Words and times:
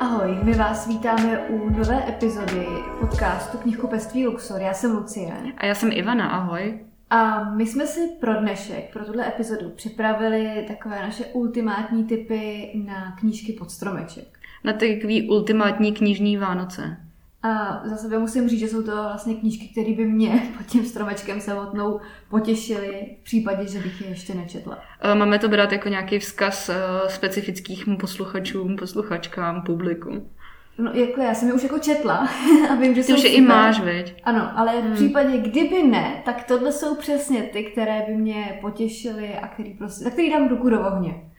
Ahoj, 0.00 0.38
my 0.42 0.54
vás 0.54 0.88
vítáme 0.88 1.38
u 1.38 1.70
nové 1.70 2.08
epizody 2.08 2.66
podcastu 3.00 3.58
Knihkupectví 3.58 4.26
Luxor. 4.26 4.60
Já 4.60 4.74
jsem 4.74 4.92
Lucie. 4.92 5.32
A 5.56 5.66
já 5.66 5.74
jsem 5.74 5.90
Ivana, 5.92 6.28
ahoj. 6.28 6.78
A 7.10 7.44
my 7.44 7.66
jsme 7.66 7.86
si 7.86 8.00
pro 8.20 8.34
dnešek, 8.34 8.92
pro 8.92 9.04
tuhle 9.04 9.28
epizodu 9.28 9.70
připravili 9.70 10.64
takové 10.68 11.02
naše 11.02 11.24
ultimátní 11.24 12.04
typy 12.04 12.70
na 12.86 13.16
knížky 13.18 13.52
pod 13.52 13.70
stromeček. 13.70 14.38
Na 14.64 14.72
takový 14.72 15.30
ultimátní 15.30 15.92
knižní 15.92 16.36
Vánoce. 16.36 17.05
A 17.46 17.80
za 17.84 17.96
sebe 17.96 18.18
musím 18.18 18.48
říct, 18.48 18.60
že 18.60 18.68
jsou 18.68 18.82
to 18.82 18.92
vlastně 18.92 19.34
knížky, 19.34 19.68
které 19.68 19.92
by 19.92 20.04
mě 20.04 20.42
pod 20.58 20.66
tím 20.66 20.84
stromečkem 20.84 21.40
samotnou 21.40 22.00
potěšily 22.30 23.16
v 23.20 23.24
případě, 23.24 23.66
že 23.66 23.78
bych 23.78 24.00
je 24.00 24.06
ještě 24.06 24.34
nečetla. 24.34 24.78
Eh, 25.00 25.14
máme 25.14 25.38
to 25.38 25.48
brát 25.48 25.72
jako 25.72 25.88
nějaký 25.88 26.18
vzkaz 26.18 26.68
eh, 26.68 26.74
specifickým 27.08 27.96
posluchačům, 27.96 28.76
posluchačkám, 28.76 29.62
publiku. 29.62 30.30
No, 30.78 30.90
jako 30.94 31.20
já 31.20 31.34
jsem 31.34 31.48
je 31.48 31.54
už 31.54 31.62
jako 31.62 31.78
četla 31.78 32.28
a 32.70 32.74
vím, 32.74 32.94
že 32.94 33.04
Ty 33.04 33.14
už 33.14 33.24
je 33.24 33.30
i 33.30 33.40
máš, 33.40 33.80
veď? 33.80 34.22
Ano, 34.24 34.50
ale 34.54 34.80
v 34.80 34.84
hmm. 34.84 34.94
případě, 34.94 35.38
kdyby 35.38 35.82
ne, 35.82 36.22
tak 36.24 36.44
tohle 36.44 36.72
jsou 36.72 36.94
přesně 36.94 37.42
ty, 37.42 37.64
které 37.64 38.02
by 38.08 38.14
mě 38.14 38.58
potěšily 38.60 39.34
a 39.34 39.48
který 39.48 39.74
prostě, 39.74 40.04
tak 40.04 40.12
který 40.12 40.30
dám 40.30 40.48
ruku 40.48 40.70
do 40.70 40.86
ohně. 40.86 41.30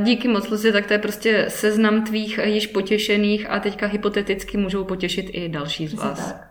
Díky 0.00 0.28
moc, 0.28 0.50
Lucy, 0.50 0.72
tak 0.72 0.86
to 0.86 0.92
je 0.92 0.98
prostě 0.98 1.46
seznam 1.48 2.04
tvých 2.04 2.40
již 2.44 2.66
potěšených 2.66 3.50
a 3.50 3.60
teďka 3.60 3.86
hypoteticky 3.86 4.56
můžou 4.56 4.84
potěšit 4.84 5.26
i 5.32 5.48
další 5.48 5.86
z 5.86 5.94
vás. 5.94 6.32
Tak. 6.32 6.50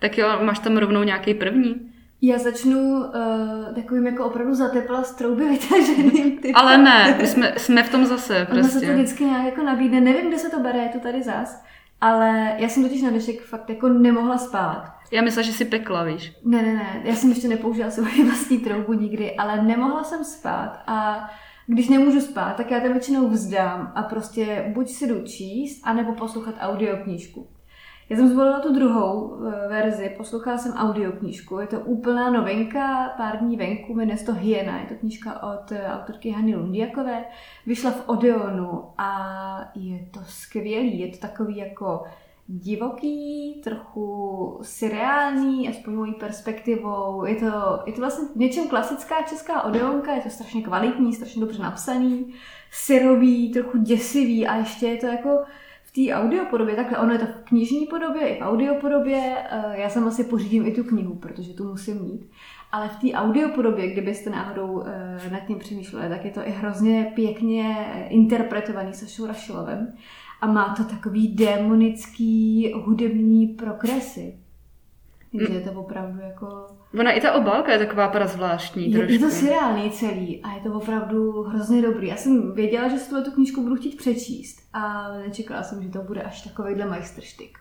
tak 0.00 0.18
jo, 0.18 0.28
máš 0.42 0.58
tam 0.58 0.76
rovnou 0.76 1.02
nějaký 1.02 1.34
první? 1.34 1.90
Já 2.22 2.38
začnu 2.38 2.80
uh, 2.80 3.74
takovým 3.74 4.06
jako 4.06 4.24
opravdu 4.24 4.54
zatepla 4.54 5.02
z 5.02 5.14
trouby 5.14 5.48
vytaženým 5.48 6.36
typem. 6.36 6.52
Ale 6.54 6.78
ne, 6.78 7.16
my 7.20 7.26
jsme, 7.26 7.54
jsme 7.56 7.82
v 7.82 7.90
tom 7.90 8.06
zase 8.06 8.44
prostě. 8.44 8.60
Ono 8.60 8.68
se 8.68 8.80
to 8.80 8.86
prostě. 8.86 8.94
vždycky 8.94 9.24
nějak 9.24 9.44
jako 9.44 9.62
nabídne, 9.62 10.00
nevím, 10.00 10.28
kde 10.28 10.38
se 10.38 10.50
to 10.50 10.60
bere, 10.60 10.78
je 10.78 10.88
to 10.88 10.98
tady 10.98 11.22
zas, 11.22 11.64
ale 12.00 12.54
já 12.58 12.68
jsem 12.68 12.82
totiž 12.82 13.02
na 13.02 13.10
dnešek 13.10 13.42
fakt 13.42 13.70
jako 13.70 13.88
nemohla 13.88 14.38
spát. 14.38 14.94
Já 15.10 15.22
myslela, 15.22 15.46
že 15.46 15.52
si 15.52 15.64
pekla, 15.64 16.04
víš. 16.04 16.32
Ne, 16.44 16.62
ne, 16.62 16.74
ne, 16.74 17.00
já 17.04 17.14
jsem 17.14 17.30
ještě 17.30 17.48
nepoužila 17.48 17.90
svoji 17.90 18.24
vlastní 18.24 18.58
troubu 18.58 18.92
nikdy, 18.92 19.36
ale 19.36 19.62
nemohla 19.62 20.04
jsem 20.04 20.24
spát 20.24 20.82
a 20.86 21.30
když 21.66 21.88
nemůžu 21.88 22.20
spát, 22.20 22.56
tak 22.56 22.70
já 22.70 22.80
to 22.80 22.92
většinou 22.92 23.28
vzdám 23.28 23.92
a 23.94 24.02
prostě 24.02 24.72
buď 24.74 24.88
si 24.88 25.08
jdu 25.08 25.22
číst, 25.22 25.80
anebo 25.84 26.12
poslouchat 26.12 26.54
audioknížku. 26.60 27.48
Já 28.08 28.16
jsem 28.16 28.28
zvolila 28.28 28.60
tu 28.60 28.74
druhou 28.74 29.34
eh, 29.34 29.68
verzi, 29.68 30.14
poslouchala 30.16 30.58
jsem 30.58 30.72
audioknížku, 30.72 31.58
je 31.58 31.66
to 31.66 31.80
úplná 31.80 32.30
novinka, 32.30 33.08
pár 33.16 33.38
dní 33.38 33.56
venku, 33.56 33.94
jmenuje 33.94 34.16
se 34.16 34.26
to 34.26 34.34
Hyena, 34.34 34.80
je 34.80 34.86
to 34.86 34.94
knížka 34.94 35.42
od 35.42 35.72
eh, 35.72 35.86
autorky 35.86 36.30
Hany 36.30 36.56
Lundiakové, 36.56 37.24
vyšla 37.66 37.90
v 37.90 38.08
Odeonu 38.08 38.84
a 38.98 39.70
je 39.74 40.06
to 40.10 40.20
skvělý, 40.24 40.98
je 40.98 41.08
to 41.08 41.18
takový 41.18 41.56
jako 41.56 42.04
divoký, 42.46 43.60
trochu 43.64 44.58
surreální, 44.62 45.68
aspoň 45.68 45.94
mojí 45.94 46.14
perspektivou. 46.14 47.24
Je 47.24 47.34
to, 47.34 47.82
je 47.86 47.92
to 47.92 48.00
vlastně 48.00 48.28
něčem 48.36 48.68
klasická 48.68 49.22
česká 49.22 49.62
odeonka, 49.62 50.14
je 50.14 50.20
to 50.20 50.30
strašně 50.30 50.62
kvalitní, 50.62 51.12
strašně 51.12 51.40
dobře 51.40 51.62
napsaný, 51.62 52.34
syrový, 52.70 53.52
trochu 53.52 53.78
děsivý 53.78 54.46
a 54.46 54.56
ještě 54.56 54.86
je 54.86 54.96
to 54.96 55.06
jako 55.06 55.38
v 55.84 55.92
té 55.92 56.14
audiopodobě, 56.14 56.76
takhle 56.76 56.98
ono 56.98 57.12
je 57.12 57.18
to 57.18 57.26
v 57.26 57.44
knižní 57.44 57.86
podobě 57.86 58.28
i 58.28 58.40
v 58.40 58.42
audiopodobě. 58.42 59.36
Eh, 59.50 59.80
já 59.80 59.88
jsem 59.88 60.08
asi 60.08 60.24
pořídím 60.24 60.66
i 60.66 60.72
tu 60.72 60.84
knihu, 60.84 61.14
protože 61.14 61.54
tu 61.54 61.68
musím 61.68 62.02
mít. 62.02 62.30
Ale 62.72 62.88
v 62.88 62.96
té 62.96 63.12
audiopodobě, 63.12 63.90
kdybyste 63.90 64.30
náhodou 64.30 64.82
eh, 64.86 65.30
nad 65.30 65.40
tím 65.40 65.58
přemýšleli, 65.58 66.08
tak 66.08 66.24
je 66.24 66.30
to 66.30 66.40
i 66.40 66.50
hrozně 66.50 67.12
pěkně 67.14 67.86
interpretovaný 68.08 68.94
Sašou 68.94 69.26
Rašilovem 69.26 69.94
a 70.44 70.46
má 70.46 70.74
to 70.76 70.84
takový 70.84 71.28
démonický 71.28 72.72
hudební 72.74 73.46
prokresy. 73.46 74.34
Takže 75.38 75.54
je 75.54 75.60
to 75.60 75.72
opravdu 75.72 76.20
jako... 76.20 76.66
Ona 77.00 77.12
i 77.12 77.20
ta 77.20 77.32
obálka 77.32 77.72
je 77.72 77.78
taková 77.78 78.26
zvláštní 78.26 78.92
je, 78.92 79.12
Je 79.12 79.18
to 79.18 79.30
seriálný 79.30 79.90
celý 79.90 80.42
a 80.42 80.54
je 80.54 80.60
to 80.60 80.72
opravdu 80.72 81.42
hrozně 81.42 81.82
dobrý. 81.82 82.08
Já 82.08 82.16
jsem 82.16 82.52
věděla, 82.52 82.88
že 82.88 82.98
si 82.98 83.14
tu 83.24 83.30
knížku 83.30 83.62
budu 83.62 83.76
chtít 83.76 83.96
přečíst 83.96 84.58
a 84.72 85.12
nečekala 85.26 85.62
jsem, 85.62 85.82
že 85.82 85.88
to 85.88 86.02
bude 86.02 86.22
až 86.22 86.42
takovýhle 86.42 86.86
majstrštyk. 86.86 87.58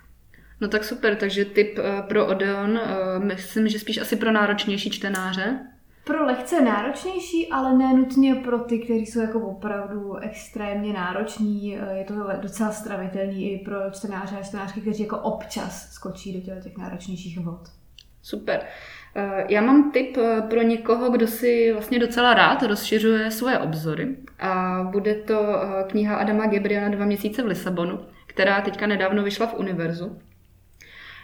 No 0.62 0.68
tak 0.68 0.84
super, 0.84 1.16
takže 1.16 1.46
tip 1.46 1.80
eh, 1.80 2.02
pro 2.08 2.28
Odeon, 2.28 2.78
eh, 2.78 3.20
myslím, 3.20 3.68
že 3.68 3.80
spíš 3.80 3.98
asi 3.98 4.16
pro 4.16 4.32
náročnější 4.32 4.90
čtenáře 4.90 5.60
pro 6.03 6.25
lehce 6.25 6.62
náročnější, 6.62 7.50
ale 7.50 7.78
ne 7.78 7.94
nutně 7.94 8.36
pro 8.36 8.59
ty, 8.59 8.80
kteří 8.80 9.06
jsou 9.06 9.19
jako 9.19 9.40
opravdu 9.40 10.16
extrémně 10.16 10.94
nároční. 10.94 11.78
Eh, 11.78 11.97
je 11.97 12.03
to 12.03 12.14
docela 12.41 12.72
stravitelný 12.72 13.52
i 13.52 13.58
pro 13.66 13.75
čtenáře 13.91 14.36
a 14.40 14.44
čtenářky, 14.44 14.81
kteří 14.81 15.03
jako 15.03 15.18
občas 15.18 15.92
skočí 15.92 16.42
do 16.42 16.62
těch 16.62 16.78
náročnějších 16.78 17.40
vod. 17.40 17.62
Super. 18.22 18.62
Eh, 19.16 19.46
já 19.50 19.62
mám 19.62 19.92
tip 19.92 20.18
eh, 20.18 20.42
pro 20.42 20.62
někoho, 20.62 21.09
kdo 21.09 21.28
si 21.28 21.74
vlastně 21.74 22.00
docela 22.00 22.34
rád 22.34 22.63
rozšiřuje 22.63 23.31
svoje 23.31 23.59
obzory. 23.59 24.16
A 24.40 24.84
bude 24.92 25.16
to 25.16 25.36
kniha 25.88 26.16
Adama 26.16 26.47
Gebriana 26.47 26.96
Dva 26.96 27.06
měsíce 27.06 27.44
v 27.44 27.46
Lisabonu, 27.46 28.00
která 28.28 28.62
teďka 28.62 28.88
nedávno 28.88 29.24
vyšla 29.24 29.47
v 29.47 29.59
Univerzu. 29.59 30.18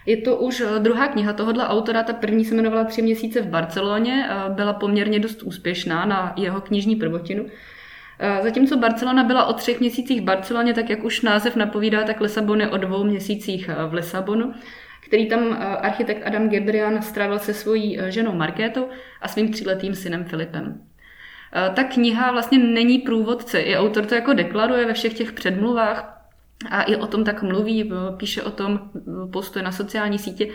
Je 0.06 0.16
to 0.16 0.36
už 0.36 0.60
eh, 0.60 0.78
druhá 0.78 1.08
kniha 1.08 1.32
tohohle 1.32 1.68
autora, 1.68 2.02
ta 2.02 2.12
první 2.12 2.44
se 2.44 2.54
jmenovala 2.54 2.84
Tři 2.84 3.02
měsíce 3.02 3.40
v 3.40 3.48
Barceloně, 3.48 4.28
byla 4.48 4.72
poměrně 4.72 5.18
dost 5.20 5.42
úspěšná 5.42 6.04
na 6.04 6.32
jeho 6.36 6.60
knižní 6.60 6.96
prvotinu. 6.96 7.46
Eh, 8.18 8.42
zatímco 8.42 8.76
Barcelona 8.76 9.24
byla 9.24 9.44
o 9.44 9.52
třech 9.52 9.80
měsících 9.80 10.20
v 10.20 10.24
Barceloně, 10.24 10.74
tak 10.74 10.90
jak 10.90 11.04
už 11.04 11.22
název 11.22 11.56
napovídá, 11.56 12.04
tak 12.04 12.20
Lisabon 12.20 12.60
je 12.60 12.68
o 12.68 12.76
dvou 12.76 13.04
měsících 13.04 13.68
eh, 13.68 13.86
v 13.86 13.92
Lisabonu, 13.94 14.54
který 15.06 15.28
tam 15.28 15.58
architekt 15.80 16.26
Adam 16.26 16.48
Gebrian 16.48 17.02
strávil 17.02 17.38
se 17.38 17.54
svojí 17.54 17.98
ženou 18.08 18.32
Markétou 18.32 18.88
a 19.20 19.28
svým 19.28 19.52
tříletým 19.52 19.94
synem 19.94 20.24
Filipem. 20.24 20.82
Ta 21.74 21.84
kniha 21.84 22.32
vlastně 22.32 22.58
není 22.58 22.98
průvodce, 22.98 23.60
i 23.60 23.76
autor 23.76 24.06
to 24.06 24.14
jako 24.14 24.32
deklaruje 24.32 24.86
ve 24.86 24.92
všech 24.92 25.14
těch 25.14 25.32
předmluvách, 25.32 26.19
a 26.70 26.82
i 26.82 26.96
o 26.96 27.06
tom 27.06 27.24
tak 27.24 27.42
mluví, 27.42 27.92
píše 28.16 28.42
o 28.42 28.50
tom, 28.50 28.80
postuje 29.32 29.62
na 29.62 29.72
sociální 29.72 30.18
sítě. 30.18 30.46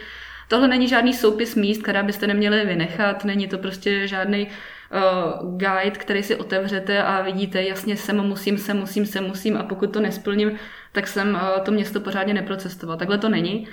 Tohle 0.47 0.67
není 0.67 0.87
žádný 0.87 1.13
soupis 1.13 1.55
míst, 1.55 1.81
která 1.81 2.03
byste 2.03 2.27
neměli 2.27 2.65
vynechat, 2.65 3.25
není 3.25 3.47
to 3.47 3.57
prostě 3.57 4.07
žádný 4.07 4.47
uh, 4.47 5.57
guide, 5.57 5.97
který 5.97 6.23
si 6.23 6.35
otevřete 6.35 7.03
a 7.03 7.21
vidíte, 7.21 7.63
jasně 7.63 7.97
sem 7.97 8.21
musím, 8.21 8.57
sem 8.57 8.77
musím, 8.77 9.05
sem 9.05 9.23
musím 9.23 9.57
a 9.57 9.63
pokud 9.63 9.93
to 9.93 9.99
nesplním, 9.99 10.51
tak 10.91 11.07
jsem 11.07 11.33
uh, 11.33 11.63
to 11.63 11.71
město 11.71 11.99
pořádně 11.99 12.33
neprocestoval. 12.33 12.97
Takhle 12.97 13.17
to 13.17 13.29
není. 13.29 13.67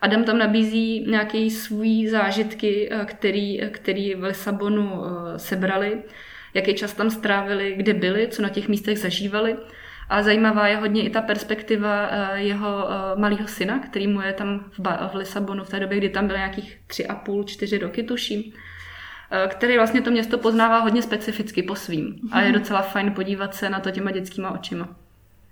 Adam 0.00 0.24
tam 0.24 0.38
nabízí 0.38 1.06
nějaké 1.10 1.50
svůj 1.50 2.06
zážitky, 2.06 2.90
uh, 2.92 3.04
který, 3.04 3.60
který 3.70 4.14
v 4.14 4.24
Lisabonu 4.24 4.92
uh, 4.92 5.06
sebrali, 5.36 6.02
jaký 6.54 6.74
čas 6.74 6.92
tam 6.92 7.10
strávili, 7.10 7.74
kde 7.76 7.94
byli, 7.94 8.28
co 8.28 8.42
na 8.42 8.48
těch 8.48 8.68
místech 8.68 8.98
zažívali. 8.98 9.56
A 10.10 10.22
zajímavá 10.22 10.68
je 10.68 10.76
hodně 10.76 11.02
i 11.02 11.10
ta 11.10 11.22
perspektiva 11.22 12.08
eh, 12.10 12.40
jeho 12.40 12.88
eh, 12.90 13.20
malého 13.20 13.48
syna, 13.48 13.78
který 13.78 14.06
mu 14.06 14.20
je 14.20 14.32
tam 14.32 14.64
v, 14.78 15.08
v 15.12 15.14
Lisabonu 15.14 15.64
v 15.64 15.68
té 15.68 15.80
době, 15.80 15.98
kdy 15.98 16.08
tam 16.08 16.26
byl 16.26 16.36
nějakých 16.36 16.80
tři 16.86 17.06
a 17.06 17.14
půl, 17.14 17.44
čtyři 17.44 17.78
roky, 17.78 18.02
tuším 18.02 18.52
eh, 19.30 19.48
který 19.48 19.76
vlastně 19.76 20.00
to 20.00 20.10
město 20.10 20.38
poznává 20.38 20.78
hodně 20.78 21.02
specificky 21.02 21.62
po 21.62 21.74
svým. 21.74 22.20
A 22.32 22.40
je 22.40 22.50
mhm. 22.50 22.58
docela 22.58 22.82
fajn 22.82 23.12
podívat 23.14 23.54
se 23.54 23.70
na 23.70 23.80
to 23.80 23.90
těma 23.90 24.10
dětskýma 24.10 24.50
očima. 24.50 24.96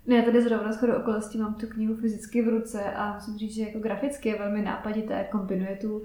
Ne, 0.06 0.16
já 0.16 0.22
tady 0.22 0.42
zrovna 0.42 0.72
shodou 0.72 0.92
okolností 0.92 1.38
mám 1.38 1.54
tu 1.54 1.66
knihu 1.66 1.94
fyzicky 1.96 2.42
v 2.42 2.48
ruce 2.48 2.82
a 2.82 3.14
musím 3.14 3.38
říct, 3.38 3.54
že 3.54 3.62
jako 3.62 3.78
graficky 3.78 4.28
je 4.28 4.38
velmi 4.38 4.62
nápadité, 4.62 5.26
kombinuje 5.30 5.78
tu 5.80 6.02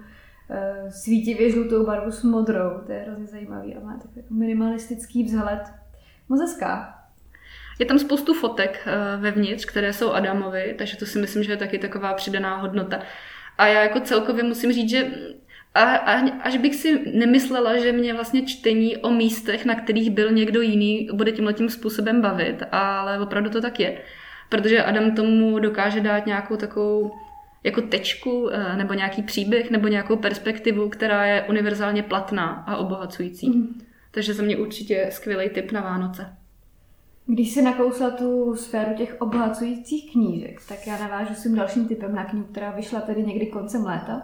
svítivě 0.90 1.52
žlutou 1.52 1.86
barvu 1.86 2.12
s 2.12 2.24
modrou, 2.24 2.70
to 2.86 2.92
je 2.92 3.00
hrozně 3.00 3.26
zajímavý 3.26 3.76
a 3.76 3.80
má 3.80 3.94
takový 3.94 4.14
jako 4.16 4.34
minimalistický 4.34 5.24
vzhled. 5.24 5.62
Moc 6.30 6.42
hezká. 6.42 7.03
Je 7.80 7.86
tam 7.86 8.00
spoustu 8.00 8.34
fotek 8.34 8.80
eh, 8.86 9.18
vevnitř, 9.18 9.66
které 9.66 9.94
jsou 9.94 10.12
Adamovi, 10.12 10.76
takže 10.78 10.98
to 10.98 11.06
si 11.06 11.20
myslím, 11.20 11.44
že 11.44 11.52
je 11.52 11.58
taky 11.58 11.78
taková 11.78 12.14
přidaná 12.14 12.58
hodnota. 12.58 13.00
A 13.58 13.68
já 13.68 13.84
jako 13.84 14.00
celkově 14.00 14.44
musím 14.44 14.74
říct, 14.74 14.90
že 14.90 15.12
a, 15.76 15.84
a, 15.84 16.30
až 16.42 16.58
bych 16.58 16.76
si 16.76 17.12
nemyslela, 17.18 17.78
že 17.78 17.92
mě 17.92 18.14
vlastně 18.14 18.46
čtení 18.46 18.98
o 18.98 19.12
místech, 19.12 19.66
na 19.66 19.76
kterých 19.76 20.10
byl 20.10 20.32
někdo 20.32 20.62
jiný, 20.62 21.10
bude 21.14 21.32
tímhle 21.32 21.70
způsobem 21.70 22.22
bavit, 22.22 22.64
ale 22.72 23.20
opravdu 23.20 23.50
to 23.50 23.62
tak 23.62 23.80
je. 23.80 24.02
Protože 24.50 24.84
Adam 24.84 25.16
tomu 25.16 25.60
dokáže 25.60 26.02
dát 26.02 26.26
nějakou 26.26 26.58
takovou 26.58 27.12
jako 27.64 27.82
tečku, 27.82 28.50
eh, 28.54 28.78
nebo 28.78 28.94
nějaký 28.94 29.24
příběh, 29.24 29.72
nebo 29.72 29.88
nějakou 29.88 30.16
perspektivu, 30.16 30.90
která 30.90 31.26
je 31.26 31.46
univerzálně 31.50 32.04
platná 32.04 32.48
a 32.68 32.78
obohacující. 32.78 33.50
Mm. 33.50 33.82
Takže 34.12 34.34
za 34.34 34.44
mě 34.44 34.58
určitě 34.58 35.08
skvělý 35.12 35.50
tip 35.50 35.72
na 35.72 35.82
Vánoce. 35.82 36.38
Když 37.26 37.54
si 37.54 37.62
nakousla 37.62 38.10
tu 38.10 38.56
sféru 38.56 38.94
těch 38.94 39.16
obohacujících 39.20 40.12
knížek, 40.12 40.62
tak 40.68 40.88
já 40.88 40.98
navážu 40.98 41.34
svým 41.34 41.56
dalším 41.56 41.88
typem 41.88 42.16
na 42.16 42.26
knihu, 42.26 42.46
která 42.46 42.72
vyšla 42.72 43.02
tedy 43.02 43.24
někdy 43.24 43.46
koncem 43.46 43.86
léta. 43.86 44.22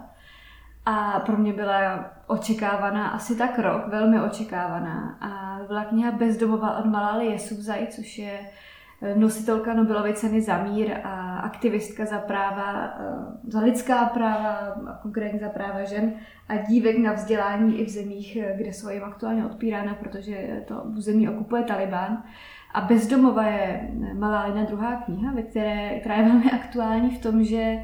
A 0.86 1.20
pro 1.20 1.36
mě 1.36 1.52
byla 1.52 2.10
očekávaná 2.26 3.08
asi 3.08 3.36
tak 3.36 3.58
rok, 3.58 3.88
velmi 3.88 4.20
očekávaná. 4.20 5.18
A 5.20 5.60
byla 5.66 5.84
kniha 5.84 6.12
Bezdomová 6.12 6.78
od 6.78 6.84
Malali 6.84 7.26
Jesuvzaj, 7.26 7.86
což 7.86 8.18
je 8.18 8.40
nositelka 9.14 9.74
Nobelovy 9.74 10.14
ceny 10.14 10.42
za 10.42 10.62
mír 10.62 10.92
a 11.04 11.38
aktivistka 11.38 12.04
za 12.04 12.18
práva, 12.18 12.94
za 13.48 13.60
lidská 13.60 14.04
práva 14.04 14.48
a 14.90 14.98
konkrétně 15.02 15.38
za 15.38 15.48
práva 15.48 15.84
žen 15.84 16.12
a 16.48 16.56
dívek 16.56 16.98
na 16.98 17.12
vzdělání 17.12 17.78
i 17.78 17.84
v 17.84 17.88
zemích, 17.88 18.38
kde 18.56 18.72
jsou 18.72 18.88
jim 18.88 19.04
aktuálně 19.04 19.46
odpírána, 19.46 19.94
protože 19.94 20.64
to 20.68 20.82
území 20.82 21.28
okupuje 21.28 21.62
Taliban. 21.62 22.22
A 22.74 22.80
Bezdomova 22.80 23.46
je 23.46 23.90
malá 24.14 24.46
Lina 24.46 24.64
druhá 24.64 24.96
kniha, 24.96 25.32
ve 25.32 25.42
které, 25.42 26.00
která 26.00 26.16
je 26.16 26.22
velmi 26.24 26.50
aktuální 26.50 27.10
v 27.10 27.22
tom, 27.22 27.44
že 27.44 27.78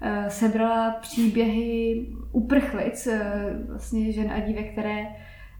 eh, 0.00 0.30
sebrala 0.30 0.90
příběhy 0.90 2.06
uprchlic, 2.32 3.06
eh, 3.06 3.52
vlastně 3.68 4.12
žen 4.12 4.32
a 4.32 4.40
dívek, 4.40 4.72
které 4.72 5.06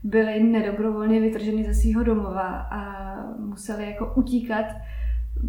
byly 0.03 0.43
nedobrovolně 0.43 1.21
vytrženy 1.21 1.65
ze 1.65 1.75
svého 1.75 2.05
domova 2.05 2.69
a 2.71 3.03
museli 3.37 3.85
jako 3.85 4.15
utíkat, 4.17 4.67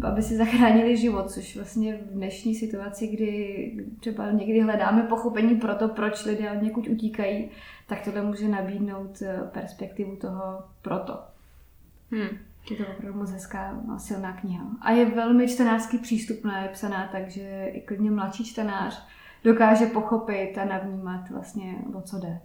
aby 0.02 0.22
si 0.22 0.36
zachránili 0.36 0.96
život, 0.96 1.30
což 1.30 1.56
vlastně 1.56 1.96
v 1.96 2.12
dnešní 2.12 2.54
situaci, 2.54 3.06
kdy 3.06 3.72
třeba 4.00 4.30
někdy 4.30 4.60
hledáme 4.60 5.02
pochopení 5.02 5.54
pro 5.56 5.74
to, 5.74 5.88
proč 5.88 6.24
lidé 6.24 6.52
od 6.52 6.62
někud 6.62 6.88
utíkají, 6.88 7.50
tak 7.86 8.04
tohle 8.04 8.22
může 8.22 8.48
nabídnout 8.48 9.22
eh, 9.22 9.40
perspektivu 9.52 10.16
toho 10.16 10.64
proto. 10.82 11.18
Hmm. 12.10 12.53
Je 12.70 12.76
to 12.76 12.84
opravdu 12.86 13.18
moc 13.18 13.30
hezká 13.30 13.80
a 13.94 13.98
silná 13.98 14.32
kniha. 14.32 14.66
A 14.80 14.90
je 14.90 15.04
velmi 15.04 15.48
čtenářsky 15.48 15.98
přístupná, 15.98 16.62
je 16.62 16.68
psaná 16.68 17.08
tak, 17.12 17.30
že 17.30 17.70
i 17.72 17.80
klidně 17.80 18.10
mladší 18.10 18.44
čtenář 18.44 19.06
dokáže 19.44 19.86
pochopit 19.86 20.58
a 20.58 20.64
navnímat 20.64 21.30
vlastně, 21.30 21.74
o 21.94 22.02
co 22.02 22.18
jde. 22.18 22.40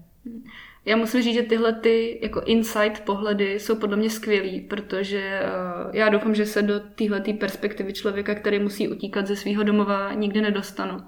Já 0.85 0.95
musím 0.95 1.21
říct, 1.21 1.33
že 1.33 1.43
tyhle 1.43 1.73
ty 1.73 2.19
jako 2.23 2.41
insight 2.41 3.05
pohledy 3.05 3.59
jsou 3.59 3.75
podle 3.75 3.97
mě 3.97 4.09
skvělý, 4.09 4.61
protože 4.61 5.41
uh, 5.41 5.95
já 5.95 6.09
doufám, 6.09 6.35
že 6.35 6.45
se 6.45 6.61
do 6.61 6.79
téhle 6.79 7.21
perspektivy 7.39 7.93
člověka, 7.93 8.35
který 8.35 8.59
musí 8.59 8.87
utíkat 8.87 9.27
ze 9.27 9.35
svého 9.35 9.63
domova, 9.63 10.13
nikdy 10.13 10.41
nedostanu. 10.41 11.01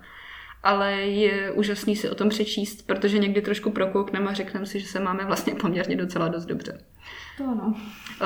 Ale 0.64 0.94
je 0.94 1.52
úžasný 1.52 1.96
si 1.96 2.10
o 2.10 2.16
tom 2.16 2.30
přečíst, 2.30 2.88
protože 2.88 3.20
někdy 3.20 3.42
trošku 3.42 3.72
prokoukneme 3.72 4.30
a 4.30 4.34
řekneme 4.34 4.66
si, 4.66 4.80
že 4.80 4.88
se 4.88 5.00
máme 5.00 5.26
vlastně 5.26 5.56
poměrně 5.56 5.96
docela 5.96 6.28
dost 6.28 6.46
dobře. 6.46 6.82
To 7.42 7.52
ano. 7.52 7.74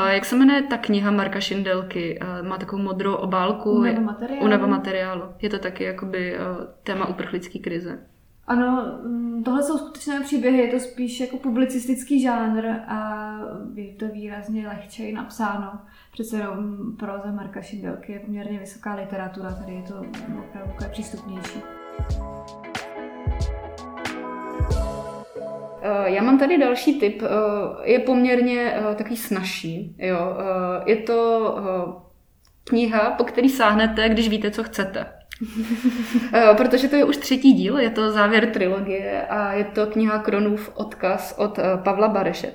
Jak 0.10 0.26
se 0.26 0.36
jmenuje 0.36 0.64
ta 0.64 0.78
kniha 0.78 1.12
Marka 1.12 1.40
Šindelky? 1.40 2.20
Má 2.42 2.58
takovou 2.58 2.82
modrou 2.82 3.14
obálku. 3.14 3.72
Unava 3.72 4.02
materiálu. 4.02 4.46
Unava 4.46 4.68
materiálu. 4.68 5.24
Je 5.42 5.50
to 5.50 5.60
taky 5.60 5.84
jakoby 5.84 6.38
téma 6.84 7.06
uprchlické 7.06 7.60
krize. 7.60 8.00
Ano, 8.48 9.00
mm, 9.04 9.44
tohle 9.44 9.64
jsou 9.64 9.78
skutečné 9.78 10.22
příběhy, 10.22 10.58
je 10.58 10.72
to 10.72 10.80
spíš 10.80 11.20
jako 11.20 11.38
publicistický 11.38 12.22
žánr 12.22 12.66
a 12.88 13.30
je 13.74 13.94
to 13.94 14.08
výrazně 14.08 14.68
lehčeji 14.68 15.14
napsáno. 15.14 15.80
Přece 16.12 16.38
jenom 16.38 16.78
proza 17.00 17.32
Marka 17.32 17.62
Šindelky 17.62 18.12
je 18.12 18.20
poměrně 18.20 18.60
vysoká 18.60 18.96
literatura, 18.96 19.54
tady 19.54 19.74
je 19.74 19.82
to 19.82 19.96
opravdu 20.40 20.74
přístupnější. 20.92 21.60
Já 26.06 26.24
mám 26.24 26.40
tady 26.40 26.58
další 26.58 27.00
tip, 27.00 27.22
eh, 27.24 27.28
je 27.92 28.00
poměrně 28.00 28.74
eh, 28.76 28.96
takový 28.96 29.18
snažší. 29.18 29.96
Jo. 30.00 30.38
Je 30.86 30.96
to 30.96 31.56
kniha, 32.64 33.12
po 33.12 33.24
který 33.24 33.50
sáhnete, 33.50 34.10
když 34.10 34.30
víte, 34.30 34.52
co 34.52 34.64
chcete. 34.64 35.06
Protože 36.58 36.88
to 36.88 36.96
je 36.96 37.04
už 37.04 37.18
třetí 37.18 37.54
díl, 37.54 37.78
je 37.78 37.90
to 37.90 38.12
závěr 38.12 38.52
trilogie 38.52 39.22
a 39.30 39.54
je 39.54 39.64
to 39.64 39.86
kniha 39.86 40.20
Kronův 40.20 40.72
odkaz 40.76 41.36
od 41.38 41.60
Pavla 41.84 42.08
Bareše, 42.08 42.52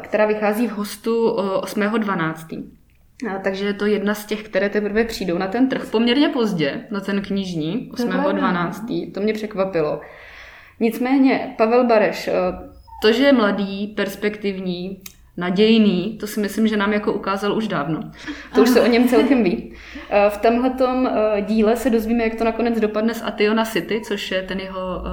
která 0.00 0.26
vychází 0.26 0.66
v 0.66 0.70
hostu 0.70 1.36
8.12. 1.36 2.64
Takže 3.44 3.66
je 3.66 3.74
to 3.74 3.86
jedna 3.86 4.14
z 4.14 4.26
těch, 4.26 4.42
které 4.42 4.68
teprve 4.68 5.04
přijdou 5.04 5.38
na 5.38 5.46
ten 5.46 5.68
trh 5.68 5.90
poměrně 5.90 6.28
pozdě, 6.28 6.86
na 6.90 7.00
ten 7.00 7.22
knižní 7.22 7.90
8.12. 7.94 9.12
To 9.12 9.20
mě 9.20 9.32
překvapilo. 9.32 10.00
Nicméně 10.80 11.54
Pavel 11.58 11.86
Bareš, 11.86 12.28
eh, 12.28 12.32
to, 13.02 13.12
že 13.12 13.24
je 13.24 13.32
mladý, 13.32 13.86
perspektivní, 13.86 15.00
nadějný, 15.36 16.16
to 16.20 16.26
si 16.26 16.40
myslím, 16.40 16.68
že 16.68 16.76
nám 16.76 16.92
jako 16.92 17.12
ukázal 17.12 17.56
už 17.56 17.68
dávno. 17.68 18.00
To 18.54 18.62
už 18.62 18.68
se 18.68 18.80
o 18.80 18.86
něm 18.86 19.08
celkem 19.08 19.44
ví. 19.44 19.72
Eh, 20.10 20.30
v 20.30 20.36
tomhletom 20.36 21.06
eh, 21.06 21.42
díle 21.42 21.76
se 21.76 21.90
dozvíme, 21.90 22.24
jak 22.24 22.34
to 22.34 22.44
nakonec 22.44 22.80
dopadne 22.80 23.14
s 23.14 23.22
Ationa 23.22 23.64
City, 23.64 24.00
což 24.00 24.30
je 24.30 24.42
ten 24.42 24.60
jeho 24.60 25.04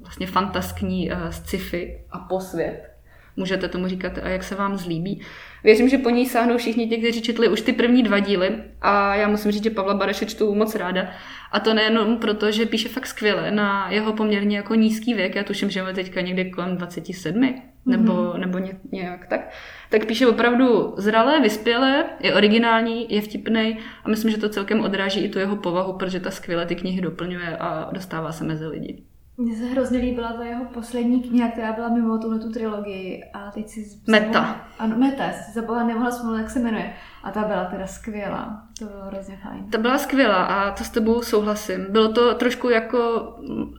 vlastně 0.00 0.26
fantaskní 0.26 1.10
sci-fi 1.30 1.98
a 2.10 2.18
posvět. 2.18 2.90
Můžete 3.36 3.68
tomu 3.68 3.88
říkat, 3.88 4.12
a 4.22 4.28
jak 4.28 4.42
se 4.42 4.54
vám 4.54 4.76
zlíbí. 4.76 5.20
Věřím, 5.64 5.88
že 5.88 5.98
po 5.98 6.10
ní 6.10 6.26
sáhnou 6.26 6.56
všichni 6.56 6.88
ti, 6.88 6.96
kteří 6.96 7.22
četli 7.22 7.48
už 7.48 7.60
ty 7.60 7.72
první 7.72 8.02
dva 8.02 8.18
díly 8.18 8.50
a 8.82 9.14
já 9.14 9.28
musím 9.28 9.50
říct, 9.50 9.64
že 9.64 9.70
Pavla 9.70 9.94
Bareše 9.94 10.26
čtu 10.26 10.54
moc 10.54 10.74
ráda. 10.74 11.08
A 11.52 11.60
to 11.60 11.74
nejenom 11.74 12.16
proto, 12.16 12.50
že 12.50 12.66
píše 12.66 12.88
fakt 12.88 13.06
skvěle 13.06 13.50
na 13.50 13.90
jeho 13.90 14.12
poměrně 14.12 14.56
jako 14.56 14.74
nízký 14.74 15.14
věk, 15.14 15.34
já 15.34 15.44
tuším, 15.44 15.70
že 15.70 15.80
je 15.80 15.94
teďka 15.94 16.20
někde 16.20 16.44
kolem 16.44 16.76
27, 16.76 17.54
nebo, 17.86 18.12
mm-hmm. 18.12 18.38
nebo 18.38 18.58
ně, 18.58 18.80
nějak 18.92 19.26
tak, 19.26 19.50
tak 19.90 20.06
píše 20.06 20.26
opravdu 20.26 20.94
zralé, 20.96 21.40
vyspělé, 21.40 22.04
je 22.20 22.34
originální, 22.34 23.14
je 23.14 23.20
vtipný 23.20 23.78
a 24.04 24.08
myslím, 24.08 24.30
že 24.30 24.38
to 24.38 24.48
celkem 24.48 24.80
odráží 24.80 25.20
i 25.20 25.28
tu 25.28 25.38
jeho 25.38 25.56
povahu, 25.56 25.92
protože 25.92 26.20
ta 26.20 26.30
skvěle 26.30 26.66
ty 26.66 26.76
knihy 26.76 27.00
doplňuje 27.00 27.56
a 27.56 27.90
dostává 27.92 28.32
se 28.32 28.44
mezi 28.44 28.66
lidi. 28.66 29.02
Mně 29.40 29.56
se 29.56 29.64
hrozně 29.64 29.98
líbila 29.98 30.32
ta 30.32 30.44
jeho 30.44 30.64
poslední 30.64 31.22
kniha, 31.22 31.48
která 31.48 31.72
byla 31.72 31.88
mimo 31.88 32.18
tuhle 32.18 32.38
tu 32.38 32.50
trilogii. 32.52 33.22
A 33.34 33.50
teď 33.50 33.68
si... 33.68 33.84
Meta. 34.06 34.66
Ano, 34.78 34.96
Meta, 34.96 35.32
si 35.32 35.52
zabala, 35.52 35.84
nemohla 35.84 36.10
vzpomenout, 36.10 36.38
jak 36.38 36.50
se 36.50 36.58
jmenuje. 36.58 36.92
A 37.22 37.30
ta 37.30 37.44
byla 37.44 37.64
teda 37.64 37.86
skvělá. 37.86 38.62
To 38.78 38.84
bylo 38.84 39.02
hrozně 39.04 39.36
fajn. 39.42 39.70
Ta 39.70 39.78
byla 39.78 39.98
skvělá 39.98 40.44
a 40.44 40.70
to 40.70 40.84
s 40.84 40.90
tebou 40.90 41.22
souhlasím. 41.22 41.86
Bylo 41.90 42.12
to 42.12 42.34
trošku 42.34 42.68
jako 42.68 43.32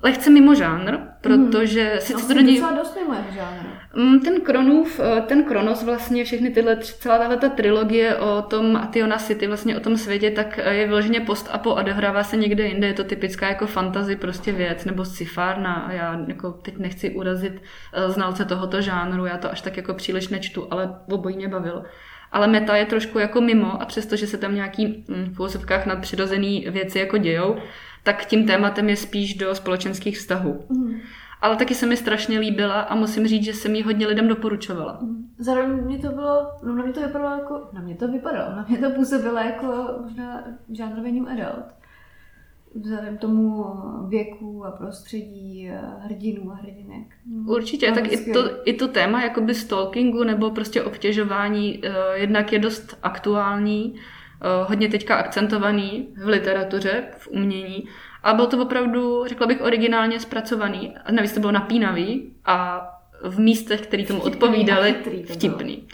lehce 0.03 0.29
mimo 0.29 0.55
žánr, 0.55 0.97
protože 1.21 1.91
mm. 1.93 1.99
sice 2.01 2.21
no, 2.21 2.27
to 2.27 2.33
není... 2.33 2.55
docela 2.55 2.77
dost 2.77 2.95
mimo 2.95 3.15
žánr. 3.33 3.65
Mm, 3.95 4.19
ten 4.19 4.41
Kronův, 4.41 4.99
eh, 4.99 5.21
ten 5.21 5.43
Kronos 5.43 5.83
vlastně 5.83 6.23
všechny 6.23 6.49
tyhle, 6.49 6.77
celá 6.77 7.17
tahle 7.17 7.37
ta 7.37 7.49
trilogie 7.49 8.15
o 8.15 8.41
tom 8.41 8.75
Ationa 8.75 9.17
City, 9.17 9.47
vlastně 9.47 9.77
o 9.77 9.79
tom 9.79 9.97
světě, 9.97 10.31
tak 10.31 10.59
eh, 10.63 10.73
je 10.73 10.87
vyloženě 10.87 11.19
post 11.19 11.49
a 11.51 11.57
po 11.57 11.75
odehrává 11.75 12.23
se 12.23 12.37
někde 12.37 12.67
jinde, 12.67 12.87
je 12.87 12.93
to 12.93 13.03
typická 13.03 13.47
jako 13.47 13.67
fantasy 13.67 14.15
prostě 14.15 14.51
věc, 14.51 14.85
nebo 14.85 15.05
sci-fárna 15.05 15.73
a 15.73 15.91
já 15.91 16.19
jako 16.27 16.51
teď 16.51 16.77
nechci 16.77 17.09
urazit 17.09 17.61
eh, 17.93 18.09
znalce 18.09 18.45
tohoto 18.45 18.81
žánru, 18.81 19.25
já 19.25 19.37
to 19.37 19.51
až 19.51 19.61
tak 19.61 19.77
jako 19.77 19.93
příliš 19.93 20.27
nečtu, 20.27 20.67
ale 20.71 20.95
obojí 21.09 21.35
mě 21.35 21.47
bavilo 21.47 21.83
ale 22.31 22.47
meta 22.47 22.75
je 22.75 22.85
trošku 22.85 23.19
jako 23.19 23.41
mimo 23.41 23.81
a 23.81 23.85
přestože 23.85 24.27
se 24.27 24.37
tam 24.37 24.55
nějaký 24.55 25.05
hm, 25.09 25.33
v 25.33 25.39
úvozovkách 25.39 25.85
nadpřirozený 25.85 26.65
věci 26.69 26.99
jako 26.99 27.17
dějou, 27.17 27.55
tak 28.03 28.25
tím 28.25 28.47
tématem 28.47 28.89
je 28.89 28.95
spíš 28.95 29.33
do 29.33 29.55
společenských 29.55 30.17
vztahů. 30.17 30.65
Mm. 30.69 30.93
Ale 31.41 31.55
taky 31.55 31.75
se 31.75 31.85
mi 31.85 31.97
strašně 31.97 32.39
líbila 32.39 32.81
a 32.81 32.95
musím 32.95 33.27
říct, 33.27 33.43
že 33.43 33.53
jsem 33.53 33.75
ji 33.75 33.83
hodně 33.83 34.07
lidem 34.07 34.27
doporučovala. 34.27 34.99
Mm. 35.01 35.29
Zároveň 35.37 35.85
mě 35.85 35.97
to 35.97 36.07
bylo, 36.07 36.51
no 36.63 36.75
na 36.75 36.83
mě 36.83 36.93
to 36.93 37.01
vypadalo 37.01 37.35
jako, 37.35 37.69
na 37.73 37.81
mě 37.81 37.95
to 37.95 38.07
vypadalo, 38.07 38.55
na 38.55 38.65
mě 38.69 38.77
to 38.77 38.89
působilo 38.89 39.37
jako 39.37 39.99
možná 40.01 40.43
žánrově 40.69 41.11
new 41.11 41.27
adult 41.29 41.80
vzhledem 42.75 43.17
tomu 43.17 43.65
věku 44.07 44.65
a 44.65 44.71
prostředí 44.71 45.71
hrdinů 45.99 46.51
a 46.51 46.55
hrdinek. 46.55 47.07
Určitě, 47.47 47.91
tak 47.91 48.11
i 48.11 48.33
to, 48.33 48.67
i 48.67 48.73
to 48.73 48.87
téma 48.87 49.23
jakoby 49.23 49.55
stalkingu 49.55 50.23
nebo 50.23 50.51
prostě 50.51 50.83
obtěžování 50.83 51.77
uh, 51.77 51.93
jednak 52.13 52.53
je 52.53 52.59
dost 52.59 52.97
aktuální, 53.03 53.93
uh, 53.93 54.69
hodně 54.69 54.89
teďka 54.89 55.15
akcentovaný 55.15 56.07
v 56.17 56.27
literatuře, 56.27 57.03
v 57.17 57.27
umění 57.27 57.83
a 58.23 58.33
byl 58.33 58.47
to 58.47 58.61
opravdu, 58.61 59.25
řekla 59.27 59.47
bych, 59.47 59.61
originálně 59.61 60.19
zpracovaný. 60.19 60.97
A 61.05 61.11
navíc 61.11 61.33
to 61.33 61.39
bylo 61.39 61.51
napínavý 61.51 62.33
a 62.45 62.87
v 63.23 63.39
místech, 63.39 63.81
které 63.81 64.03
tomu 64.03 64.21
odpovídaly, 64.21 64.95
vtipný. 65.25 65.87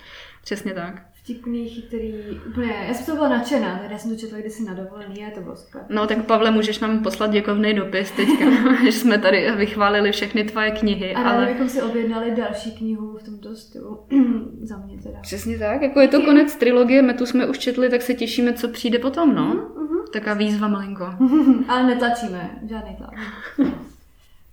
Přesně 0.44 0.74
tak 0.74 1.07
vtipný, 1.28 1.70
chytrý, 1.70 2.14
úplně, 2.48 2.74
já 2.88 2.94
jsem 2.94 3.06
to 3.06 3.16
byla 3.16 3.30
nadšená, 3.30 3.78
tady 3.78 3.94
já 3.94 3.98
jsem 4.00 4.12
to 4.12 4.18
četla 4.18 4.38
kdysi 4.38 4.64
na 4.64 4.74
dovolený 4.74 5.26
a 5.26 5.36
to 5.36 5.42
bylo 5.42 5.56
super. 5.56 5.82
No 5.90 6.08
tak 6.08 6.26
Pavle, 6.26 6.52
můžeš 6.52 6.80
nám 6.80 7.04
poslat 7.04 7.32
děkovný 7.32 7.74
dopis 7.74 8.12
teďka, 8.12 8.46
že 8.84 8.92
jsme 8.92 9.18
tady 9.18 9.52
vychválili 9.52 10.12
všechny 10.12 10.44
tvoje 10.44 10.72
knihy. 10.72 11.16
A 11.16 11.30
ale 11.30 11.46
bychom 11.46 11.70
si 11.70 11.82
objednali 11.82 12.36
další 12.36 12.72
knihu 12.72 13.18
v 13.18 13.24
tomto 13.24 13.56
stylu, 13.56 14.00
za 14.62 14.78
mě 14.78 14.98
teda. 14.98 15.20
Přesně 15.22 15.60
tak, 15.60 15.82
jako 15.82 16.00
je 16.00 16.08
to 16.08 16.22
konec 16.22 16.56
trilogie, 16.56 17.02
my 17.02 17.14
tu 17.14 17.26
jsme 17.26 17.48
už 17.48 17.58
četli, 17.58 17.90
tak 17.90 18.02
se 18.02 18.14
těšíme, 18.14 18.54
co 18.54 18.68
přijde 18.68 19.00
potom, 19.00 19.36
no. 19.36 19.54
Mm-hmm. 19.54 20.12
Taká 20.14 20.34
výzva 20.34 20.68
malinko. 20.68 21.06
ale 21.68 21.84
netlačíme, 21.84 22.60
žádný 22.70 22.96
tlak. 22.96 23.14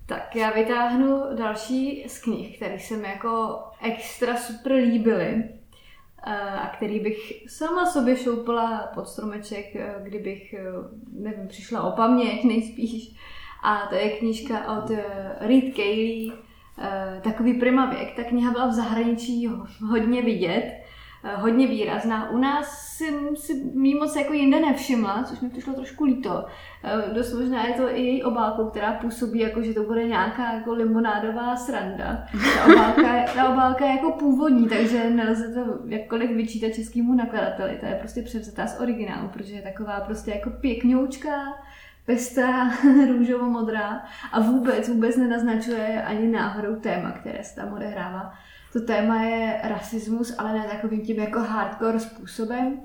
Tak 0.07 0.37
já 0.37 0.51
vytáhnu 0.51 1.23
další 1.37 2.05
z 2.09 2.23
knih, 2.23 2.57
které 2.57 2.79
se 2.79 2.97
mi 2.97 3.09
jako 3.09 3.59
extra 3.83 4.37
super 4.37 4.73
líbily 4.73 5.45
a 6.27 6.67
který 6.77 7.01
bych 7.01 7.43
sama 7.49 7.87
sobě 7.87 8.17
šoupala 8.17 8.91
pod 8.95 9.09
stromeček, 9.09 9.77
eh, 9.77 9.95
kdybych, 10.03 10.55
eh, 10.55 10.63
nevím, 11.13 11.49
přišla 11.49 11.83
o 11.83 11.97
paměť 11.97 12.45
nejspíš. 12.45 13.17
A 13.63 13.87
to 13.87 13.95
je 13.95 14.11
knížka 14.11 14.79
od 14.79 14.91
eh, 14.91 15.05
Reed 15.41 15.75
Cayley, 15.75 16.33
takový 17.23 17.55
primavěk. 17.55 18.17
Ta 18.17 18.23
kniha 18.23 18.51
byla 18.51 18.67
v 18.67 18.73
zahraničí 18.73 19.49
hodně 19.91 20.23
vidět. 20.23 20.84
Hodně 21.35 21.67
výrazná. 21.67 22.31
U 22.31 22.39
nás 22.39 22.95
jsem 22.97 23.37
si 23.37 23.65
mý 23.75 23.95
moc 23.95 24.17
jako 24.17 24.33
jinde 24.33 24.61
nevšimla, 24.61 25.25
což 25.25 25.41
mi 25.41 25.51
přišlo 25.51 25.73
trošku 25.73 26.05
líto. 26.05 26.45
Eh, 26.85 27.15
dost 27.15 27.35
možná 27.35 27.67
je 27.67 27.75
to 27.75 27.97
i 27.97 28.03
její 28.03 28.23
obálkou, 28.23 28.71
která 28.71 28.93
působí 28.93 29.39
jako, 29.39 29.63
že 29.63 29.75
to 29.75 29.83
bude 29.83 30.09
nějaká 30.09 30.53
jako 30.53 30.73
limonádová 30.73 31.57
sranda. 31.57 32.27
Ta 32.57 32.65
obálka, 32.65 33.33
ta 33.35 33.49
obálka 33.49 33.85
je 33.85 33.91
jako 33.91 34.13
původní, 34.13 34.69
takže 34.69 35.11
nelze 35.11 35.55
to 35.55 35.79
jakkoliv 35.87 36.31
vyčítat 36.31 36.75
českému 36.75 37.15
nakladateli. 37.15 37.77
To 37.81 37.87
je 37.87 37.95
prostě 37.95 38.23
převzatá 38.23 38.67
z 38.67 38.81
originálu, 38.81 39.29
protože 39.29 39.55
je 39.55 39.63
taková 39.63 40.01
prostě 40.01 40.31
jako 40.31 40.51
pěkňoučka, 40.51 41.31
pestrá, 42.07 42.71
růžovo-modrá 43.09 44.03
a 44.33 44.41
vůbec, 44.41 44.89
vůbec 44.89 45.17
nenaznačuje 45.17 46.03
ani 46.03 46.29
náhodou 46.29 46.77
téma, 46.77 47.11
které 47.11 47.45
se 47.45 47.57
tam 47.57 47.73
odehrává. 47.73 48.35
To 48.75 48.81
téma 48.81 49.23
je 49.23 49.61
rasismus, 49.63 50.35
ale 50.39 50.53
ne 50.53 50.67
takovým 50.71 51.01
tím 51.07 51.19
jako 51.19 51.41
hardcore 51.41 52.01
způsobem, 52.01 52.81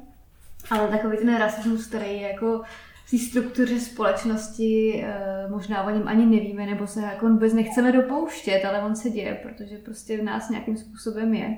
ale 0.70 0.88
takový 0.88 1.18
ten 1.18 1.38
rasismus, 1.38 1.88
který 1.88 2.06
je 2.06 2.22
jako 2.22 2.62
v 3.06 3.12
té 3.12 3.18
struktuře 3.18 3.80
společnosti 3.80 5.04
eh, 5.04 5.48
možná 5.50 5.84
o 5.84 5.90
něm 5.90 6.08
ani 6.08 6.26
nevíme, 6.26 6.66
nebo 6.66 6.88
se 6.88 7.02
jako 7.02 7.30
vůbec 7.30 7.54
nechceme 7.54 7.92
dopouštět, 7.92 8.66
ale 8.66 8.82
on 8.84 8.96
se 8.96 9.10
děje, 9.10 9.40
protože 9.44 9.78
prostě 9.78 10.18
v 10.18 10.24
nás 10.24 10.50
nějakým 10.50 10.78
způsobem 10.78 11.34
je. 11.34 11.56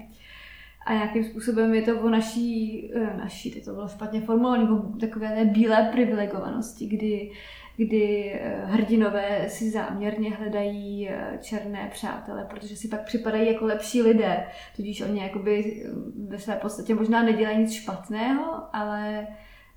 A 0.86 0.94
nějakým 0.94 1.24
způsobem 1.24 1.74
je 1.74 1.82
to 1.82 2.00
o 2.00 2.10
naší, 2.10 2.92
eh, 2.96 3.18
naší, 3.18 3.52
teď 3.52 3.66
to 3.66 3.74
bylo 3.74 3.88
špatně 3.88 4.22
formulované, 4.22 4.72
o 4.72 5.00
takové 5.00 5.30
té 5.36 5.46
bílé 5.46 5.90
privilegovanosti, 5.92 6.88
kdy 6.88 7.32
kdy 7.78 8.32
eh, 8.34 8.66
hrdinové 8.66 9.46
si 9.50 9.72
záměrně 9.72 10.30
hledají 10.30 11.10
eh, 11.10 11.40
černé 11.42 11.90
přátele, 11.92 12.48
protože 12.50 12.76
si 12.76 12.88
pak 12.88 13.06
připadají 13.06 13.54
jako 13.54 13.66
lepší 13.66 14.02
lidé. 14.02 14.46
Tudíž 14.76 15.02
oni 15.02 15.24
jakoby 15.24 15.86
ve 16.28 16.40
své 16.40 16.56
podstatě 16.56 16.96
možná 16.96 17.24
nedělají 17.24 17.58
nic 17.58 17.74
špatného, 17.74 18.64
ale 18.74 19.28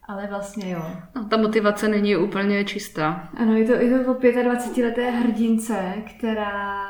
ale 0.09 0.27
vlastně 0.27 0.71
jo. 0.71 0.83
No, 1.17 1.25
ta 1.29 1.37
motivace 1.37 1.89
není 1.89 2.17
úplně 2.17 2.65
čistá. 2.65 3.29
Ano, 3.37 3.57
je 3.57 3.65
to, 3.65 3.73
je 3.73 4.05
to 4.05 4.11
o 4.11 4.15
25-leté 4.15 5.11
hrdince, 5.11 5.95
která 6.17 6.81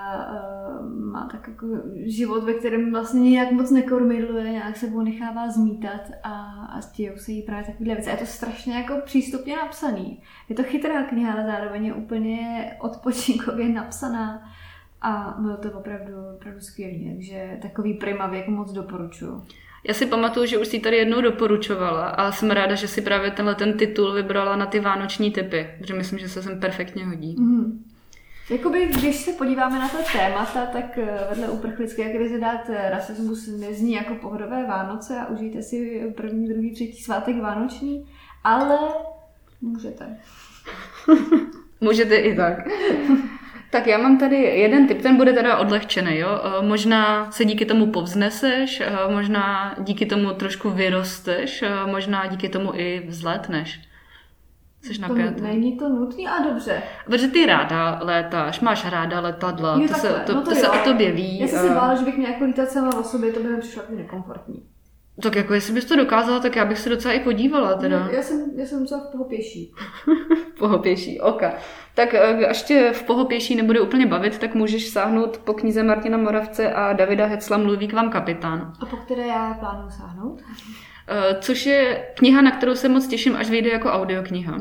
má 0.89 1.29
tak 1.33 1.49
jako 1.49 1.67
život, 1.95 2.45
ve 2.45 2.55
kterém 2.55 2.91
vlastně 2.91 3.31
nějak 3.31 3.53
moc 3.53 3.71
nekormidluje, 3.71 4.51
nějak 4.51 4.77
sebou 4.77 5.01
nechává 5.01 5.51
zmítat 5.51 6.01
a, 6.23 6.31
a 6.67 6.81
stějou 6.81 7.17
se 7.17 7.33
jí 7.33 7.43
právě 7.43 7.65
takovýhle 7.65 7.95
věci. 7.95 8.11
A 8.11 8.13
je 8.13 8.19
to 8.19 8.27
strašně 8.27 8.75
jako 8.75 8.95
přístupně 9.05 9.57
napsaný. 9.57 10.21
Je 10.49 10.57
to 10.57 10.63
chytrá 10.63 11.03
kniha, 11.03 11.33
ale 11.33 11.47
zároveň 11.47 11.85
je 11.85 11.95
úplně 11.95 12.71
odpočinkově 12.81 13.69
napsaná. 13.69 14.43
A 15.03 15.37
bylo 15.39 15.57
to 15.57 15.71
opravdu, 15.71 16.13
opravdu 16.37 16.61
skvělé, 16.61 17.15
takže 17.15 17.59
takový 17.63 17.95
prima 17.95 18.27
věk 18.27 18.49
moc 18.49 18.73
doporučuji. 18.73 19.43
Já 19.89 19.95
si 19.95 20.07
pamatuju, 20.07 20.47
že 20.47 20.59
už 20.59 20.69
si 20.69 20.81
tady 20.81 20.97
jednou 20.97 21.21
doporučovala 21.21 22.07
a 22.07 22.33
jsem 22.33 22.51
ráda, 22.51 22.75
že 22.75 22.89
si 22.89 23.03
právě 23.03 23.31
tenhle 23.31 23.55
ten 23.55 23.73
titul 23.73 24.13
vybrala 24.13 24.57
na 24.57 24.67
ty 24.67 24.81
vánoční 24.81 25.31
typy, 25.31 25.71
protože 25.79 25.95
myslím, 25.95 26.19
že 26.19 26.29
se 26.29 26.43
sem 26.43 26.61
perfektně 26.61 27.07
hodí. 27.07 27.37
Mm-hmm. 27.37 27.79
Jakoby, 28.51 28.87
když 28.87 29.17
se 29.17 29.33
podíváme 29.33 29.79
na 29.79 29.89
to 29.89 29.97
témata, 30.13 30.67
tak 30.67 30.99
eh, 30.99 31.27
vedle 31.31 31.49
uprchlické 31.49 32.13
krize 32.13 32.39
dát 32.39 32.71
eh, 32.71 32.91
rasismus 32.91 33.47
nezní 33.47 33.93
jako 33.93 34.15
pohodové 34.15 34.67
Vánoce 34.67 35.21
a 35.21 35.27
užijte 35.27 35.63
si 35.63 36.03
první, 36.17 36.49
druhý, 36.49 36.73
třetí 36.73 37.03
svátek 37.03 37.41
vánoční, 37.41 38.07
ale 38.45 38.79
můžete. 39.61 40.17
můžete 41.81 42.17
i 42.17 42.37
tak. 42.37 42.59
Tak 43.71 43.87
já 43.87 43.99
mám 43.99 44.19
tady 44.19 44.37
jeden 44.37 44.89
typ, 44.89 45.03
ten 45.03 45.17
bude 45.17 45.33
teda 45.33 45.57
odlehčený, 45.59 46.19
jo. 46.19 46.41
Eh, 46.45 46.67
možná 46.67 47.31
se 47.31 47.45
díky 47.45 47.65
tomu 47.65 47.87
povzneseš, 47.93 48.83
možná 49.09 49.75
díky 49.79 50.07
tomu 50.07 50.33
trošku 50.33 50.71
vyrosteš, 50.71 51.65
možná 51.87 52.27
díky 52.27 52.49
tomu 52.49 52.75
i 52.75 53.03
vzletneš. 53.07 53.81
Jsi 54.85 55.01
napjatý. 55.01 55.43
Není 55.43 55.79
to 55.79 55.89
nutný 55.89 56.29
a 56.29 56.43
dobře. 56.43 56.83
Protože 57.07 57.29
ty 57.29 57.47
ráda 57.47 57.99
létáš, 58.03 58.61
máš 58.61 58.91
ráda 58.91 59.21
letadla, 59.21 59.79
jo, 59.81 59.89
to, 59.89 59.95
se, 59.95 60.23
to, 60.27 60.35
no 60.35 60.43
to, 60.43 60.51
to 60.51 60.57
se 60.57 60.69
o 60.69 60.79
tobě 60.85 61.13
ví. 61.13 61.39
Já 61.39 61.49
jsem 61.49 61.69
si 61.69 61.75
bála, 61.75 61.95
že 61.95 62.05
bych 62.05 62.17
měla 62.17 62.33
jako 62.33 62.45
lítat 62.45 62.69
sama 62.71 62.99
o 62.99 63.03
sobě, 63.03 63.33
to 63.33 63.41
by 63.41 63.49
mi 63.49 63.61
přišlo 63.61 63.83
jako 63.83 63.95
nekomfortní. 63.95 64.63
Tak 65.23 65.37
jako 65.37 65.55
jestli 65.55 65.75
bys 65.75 65.85
to 65.85 65.97
dokázala, 65.97 66.41
tak 66.41 66.57
já 66.57 66.65
bych 66.65 66.79
se 66.79 66.89
docela 66.89 67.15
i 67.15 67.21
podívala 67.21 67.75
teda. 67.75 68.05
No, 68.05 68.11
já 68.11 68.23
jsem, 68.23 68.51
já 68.57 68.67
jsem 68.67 68.81
docela 68.81 69.01
v 69.01 69.13
pohopěší. 69.13 69.73
pohopěší, 70.59 71.21
oka. 71.21 71.55
Tak 71.95 72.15
eh, 72.15 72.47
až 72.47 72.63
tě 72.63 72.93
v 72.95 73.03
pohopěší 73.03 73.55
nebude 73.55 73.81
úplně 73.81 74.07
bavit, 74.07 74.39
tak 74.39 74.55
můžeš 74.55 74.89
sáhnout 74.89 75.39
po 75.39 75.55
knize 75.55 75.83
Martina 75.83 76.19
Moravce 76.19 76.73
a 76.73 76.93
Davida 76.93 77.27
Hecla 77.27 77.59
Mluví 77.59 77.89
k 77.89 77.93
vám 77.93 78.11
kapitán. 78.11 78.73
A 78.81 78.87
po 78.87 78.97
které 78.97 79.27
já 79.27 79.55
plánuju 79.61 79.91
sáhnout? 79.91 80.43
Eh, 81.09 81.37
což 81.41 81.67
je 81.67 82.07
kniha, 82.15 82.43
na 82.43 82.51
kterou 82.51 82.75
se 82.75 82.89
moc 82.89 83.07
těším, 83.07 83.37
až 83.37 83.51
vyjde 83.51 83.71
jako 83.71 83.89
audiokniha. 83.89 84.57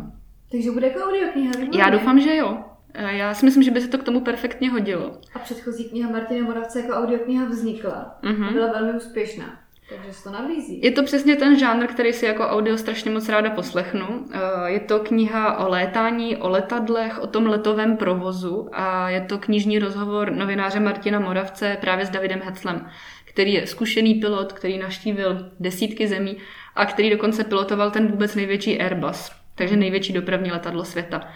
Takže 0.51 0.71
bude 0.71 0.87
jako 0.87 0.99
audiokniha? 0.99 1.53
Já 1.77 1.89
doufám, 1.89 2.19
že 2.19 2.35
jo. 2.35 2.57
Eh, 2.93 3.15
já 3.15 3.33
si 3.33 3.45
myslím, 3.45 3.63
že 3.63 3.71
by 3.71 3.81
se 3.81 3.87
to 3.87 3.97
k 3.97 4.03
tomu 4.03 4.21
perfektně 4.21 4.69
hodilo. 4.69 5.17
A 5.35 5.39
předchozí 5.39 5.89
kniha 5.89 6.11
Martina 6.11 6.45
Moravce 6.45 6.79
jako 6.79 6.93
audiokniha 6.93 7.45
vznikla. 7.45 8.19
Uh-huh. 8.23 8.49
A 8.49 8.51
byla 8.51 8.71
velmi 8.71 8.93
úspěšná. 8.93 9.63
Takže 9.89 10.13
se 10.13 10.23
to 10.23 10.31
nabízí. 10.31 10.79
Je 10.83 10.91
to 10.91 11.03
přesně 11.03 11.35
ten 11.35 11.59
žánr, 11.59 11.87
který 11.87 12.13
si 12.13 12.25
jako 12.25 12.43
audio 12.43 12.77
strašně 12.77 13.11
moc 13.11 13.29
ráda 13.29 13.49
poslechnu. 13.49 14.25
Eh, 14.31 14.39
je 14.65 14.79
to 14.79 14.99
kniha 14.99 15.57
o 15.57 15.69
létání, 15.69 16.37
o 16.37 16.49
letadlech, 16.49 17.19
o 17.19 17.27
tom 17.27 17.45
letovém 17.45 17.97
provozu 17.97 18.69
a 18.71 19.09
je 19.09 19.21
to 19.21 19.37
knižní 19.37 19.79
rozhovor 19.79 20.31
novináře 20.31 20.79
Martina 20.79 21.19
Moravce 21.19 21.77
právě 21.81 22.05
s 22.05 22.09
Davidem 22.09 22.41
Heclem, 22.41 22.87
který 23.33 23.53
je 23.53 23.67
zkušený 23.67 24.13
pilot, 24.13 24.53
který 24.53 24.77
naštívil 24.77 25.51
desítky 25.59 26.07
zemí 26.07 26.37
a 26.75 26.85
který 26.85 27.09
dokonce 27.09 27.43
pilotoval 27.43 27.91
ten 27.91 28.07
vůbec 28.07 28.35
největší 28.35 28.81
Airbus, 28.81 29.31
takže 29.55 29.75
největší 29.75 30.13
dopravní 30.13 30.51
letadlo 30.51 30.85
světa. 30.85 31.27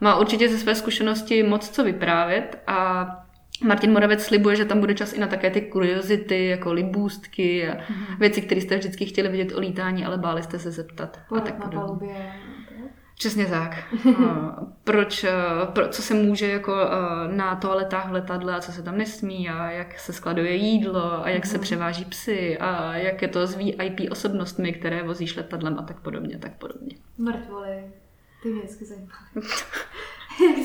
Má 0.00 0.18
určitě 0.18 0.48
ze 0.48 0.58
své 0.58 0.74
zkušenosti 0.74 1.42
moc 1.42 1.70
co 1.70 1.84
vyprávět 1.84 2.62
a 2.66 3.06
Martin 3.64 3.92
Moravec 3.92 4.24
slibuje, 4.24 4.56
že 4.56 4.64
tam 4.64 4.80
bude 4.80 4.94
čas 4.94 5.12
i 5.12 5.20
na 5.20 5.26
také 5.26 5.50
ty 5.50 5.60
kuriozity, 5.60 6.46
jako 6.46 6.72
libůstky 6.72 7.68
a 7.68 7.74
mm-hmm. 7.74 8.18
věci, 8.18 8.42
které 8.42 8.60
jste 8.60 8.76
vždycky 8.76 9.06
chtěli 9.06 9.28
vidět 9.28 9.54
o 9.54 9.60
lítání, 9.60 10.04
ale 10.04 10.18
báli 10.18 10.42
jste 10.42 10.58
se 10.58 10.70
zeptat. 10.70 11.20
a 11.36 11.40
tak 11.40 11.58
na 11.58 11.68
palubě. 11.68 12.32
Přesně 13.22 13.46
tak. 13.46 13.78
Proč, 14.84 15.24
eh, 15.24 15.32
pro, 15.72 15.88
co 15.88 16.02
se 16.02 16.14
může 16.14 16.48
jako 16.48 16.74
eh, 16.74 17.36
na 17.36 17.56
toaletách 17.56 18.08
v 18.08 18.12
letadle 18.12 18.54
a 18.54 18.60
co 18.60 18.72
se 18.72 18.82
tam 18.82 18.98
nesmí 18.98 19.48
a 19.48 19.70
jak 19.70 19.98
se 19.98 20.12
skladuje 20.12 20.54
jídlo 20.54 21.24
a 21.24 21.28
jak 21.28 21.46
se 21.46 21.54
mhm. 21.54 21.62
převáží 21.62 22.04
psy 22.04 22.58
a 22.58 22.96
jak 22.96 23.22
je 23.22 23.28
to 23.28 23.46
s 23.46 23.56
VIP 23.56 24.10
osobnostmi, 24.10 24.72
které 24.72 25.02
vozíš 25.02 25.36
letadlem 25.36 25.78
a 25.78 25.82
tak 25.82 26.00
podobně, 26.00 26.38
tak 26.38 26.58
podobně. 26.58 26.96
Mrtvoly. 27.18 27.84
Ty 28.42 28.48
mě 28.48 28.62
vždycky. 28.62 28.84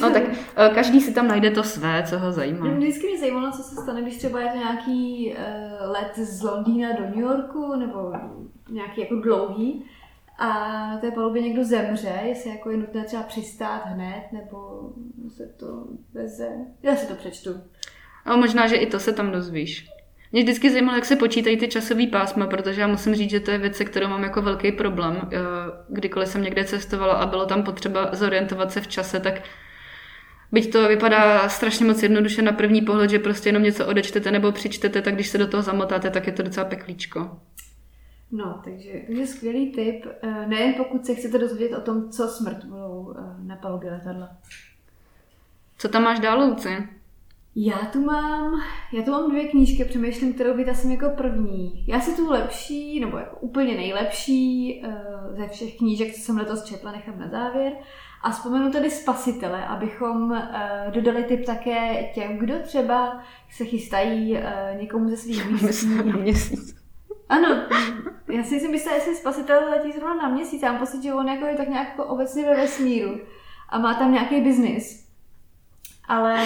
No 0.01 0.11
tak 0.11 0.23
eh, 0.55 0.69
každý 0.75 1.01
si 1.01 1.13
tam 1.13 1.27
najde 1.27 1.51
to 1.51 1.63
své, 1.63 2.03
co 2.03 2.19
ho 2.19 2.31
zajímá. 2.31 2.67
No, 2.67 2.77
vždycky 2.77 3.07
mě 3.07 3.19
zajímalo, 3.19 3.51
co 3.51 3.63
se 3.63 3.75
stane, 3.75 4.01
když 4.01 4.17
třeba 4.17 4.41
je 4.41 4.49
to 4.49 4.57
nějaký 4.57 5.33
uh, 5.33 5.91
let 5.91 6.11
z 6.15 6.43
Londýna 6.43 6.91
do 6.91 7.03
New 7.03 7.19
Yorku, 7.19 7.75
nebo 7.75 8.13
nějaký 8.69 9.01
jako 9.01 9.15
dlouhý, 9.15 9.85
a 10.37 10.49
na 10.87 10.97
té 10.97 11.11
palubě 11.11 11.41
někdo 11.41 11.63
zemře, 11.63 12.19
jestli 12.23 12.49
jako 12.49 12.71
je 12.71 12.77
nutné 12.77 13.03
třeba 13.03 13.23
přistát 13.23 13.81
hned, 13.85 14.23
nebo 14.31 14.89
se 15.29 15.47
to 15.59 15.87
veze. 16.13 16.49
Já 16.83 16.95
si 16.95 17.07
to 17.07 17.15
přečtu. 17.15 17.49
A 18.25 18.35
možná, 18.35 18.67
že 18.67 18.75
i 18.75 18.85
to 18.85 18.99
se 18.99 19.13
tam 19.13 19.31
dozvíš. 19.31 19.89
Mě 20.31 20.43
vždycky 20.43 20.71
zajímalo, 20.71 20.97
jak 20.97 21.05
se 21.05 21.15
počítají 21.15 21.57
ty 21.57 21.67
časové 21.67 22.07
pásma, 22.07 22.47
protože 22.47 22.81
já 22.81 22.87
musím 22.87 23.15
říct, 23.15 23.29
že 23.29 23.39
to 23.39 23.51
je 23.51 23.57
věc, 23.57 23.75
se 23.75 23.85
kterou 23.85 24.07
mám 24.07 24.23
jako 24.23 24.41
velký 24.41 24.71
problém. 24.71 25.21
Eh, 25.23 25.37
kdykoliv 25.89 26.29
jsem 26.29 26.41
někde 26.41 26.65
cestovala 26.65 27.13
a 27.13 27.25
bylo 27.25 27.45
tam 27.45 27.63
potřeba 27.63 28.09
zorientovat 28.13 28.71
se 28.71 28.81
v 28.81 28.87
čase, 28.87 29.19
tak 29.19 29.41
Byť 30.51 30.71
to 30.71 30.87
vypadá 30.87 31.49
strašně 31.49 31.85
moc 31.85 32.03
jednoduše 32.03 32.41
na 32.41 32.51
první 32.51 32.81
pohled, 32.81 33.09
že 33.09 33.19
prostě 33.19 33.49
jenom 33.49 33.63
něco 33.63 33.85
odečtete 33.85 34.31
nebo 34.31 34.51
přičtete, 34.51 35.01
tak 35.01 35.13
když 35.15 35.27
se 35.27 35.37
do 35.37 35.47
toho 35.47 35.63
zamotáte, 35.63 36.09
tak 36.09 36.27
je 36.27 36.33
to 36.33 36.43
docela 36.43 36.65
peklíčko. 36.65 37.39
No, 38.31 38.61
takže, 38.63 38.89
je 39.07 39.27
skvělý 39.27 39.71
tip, 39.71 40.05
eh, 40.21 40.47
nejen 40.47 40.73
pokud 40.73 41.05
se 41.05 41.15
chcete 41.15 41.37
dozvědět 41.37 41.77
o 41.77 41.81
tom, 41.81 42.09
co 42.09 42.27
smrt 42.27 42.63
budou 42.65 43.15
eh, 43.17 43.21
na 43.43 43.55
palubě 43.55 43.91
letadla. 43.91 44.29
Co 45.77 45.89
tam 45.89 46.03
máš 46.03 46.19
dál, 46.19 46.49
Luci? 46.49 46.69
Já 47.55 47.77
tu 47.77 48.01
mám, 48.01 48.61
já 48.93 49.03
tu 49.03 49.11
mám 49.11 49.29
dvě 49.29 49.47
knížky, 49.47 49.85
přemýšlím, 49.85 50.33
kterou 50.33 50.57
vytasím 50.57 50.91
jako 50.91 51.09
první. 51.09 51.85
Já 51.87 51.99
si 52.01 52.15
tu 52.15 52.29
lepší, 52.29 52.99
nebo 52.99 53.17
jako 53.17 53.37
úplně 53.39 53.75
nejlepší 53.75 54.81
uh, 54.85 55.37
ze 55.37 55.47
všech 55.47 55.77
knížek, 55.77 56.13
co 56.15 56.21
jsem 56.21 56.37
letos 56.37 56.63
četla, 56.63 56.91
nechám 56.91 57.19
na 57.19 57.27
závěr. 57.27 57.73
A 58.23 58.31
vzpomenu 58.31 58.71
tedy 58.71 58.91
Spasitele, 58.91 59.67
abychom 59.67 60.43
dodali 60.91 61.23
tip 61.23 61.45
také 61.45 62.03
těm, 62.15 62.37
kdo 62.37 62.53
třeba 62.63 63.23
se 63.49 63.65
chystají 63.65 64.37
někomu 64.79 65.09
ze 65.09 65.17
svých 65.17 65.45
blízkých. 66.03 66.86
Ano, 67.29 67.47
já 68.31 68.43
si 68.43 68.53
myslím, 68.53 68.77
že 68.77 68.89
jestli 68.89 69.15
Spasitel 69.15 69.69
letí 69.69 69.91
zrovna 69.91 70.15
na 70.15 70.29
měsíc, 70.29 70.61
já 70.61 70.71
mám 70.71 70.79
pocit, 70.79 71.03
že 71.03 71.13
on 71.13 71.27
jako 71.27 71.45
je 71.45 71.55
tak 71.55 71.69
nějak 71.69 71.87
jako 71.87 72.03
obecně 72.03 72.45
ve 72.45 72.55
vesmíru 72.55 73.19
a 73.69 73.79
má 73.79 73.93
tam 73.93 74.11
nějaký 74.11 74.41
biznis 74.41 75.07
ale 76.07 76.39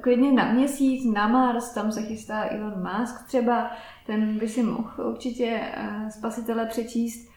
klidně 0.00 0.32
na 0.32 0.52
měsíc, 0.52 1.04
na 1.12 1.28
Mars, 1.28 1.74
tam 1.74 1.92
se 1.92 2.02
chystá 2.02 2.44
Elon 2.50 2.74
Musk 2.90 3.26
třeba, 3.26 3.70
ten 4.06 4.38
by 4.38 4.48
si 4.48 4.62
mohl 4.62 4.90
určitě 5.04 5.60
uh, 5.60 6.08
spasitele 6.08 6.66
přečíst. 6.66 7.30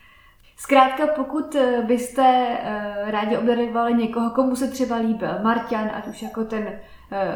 Zkrátka, 0.57 1.07
pokud 1.07 1.55
eh, 1.55 1.81
byste 1.81 2.47
uh, 2.47 3.09
rádi 3.09 3.37
obdarovali 3.37 3.93
někoho, 3.93 4.29
komu 4.29 4.55
se 4.55 4.67
třeba 4.67 4.95
líbil 4.95 5.39
Marťan, 5.43 5.91
ať 5.93 6.07
už 6.07 6.21
jako 6.21 6.43
ten 6.43 6.79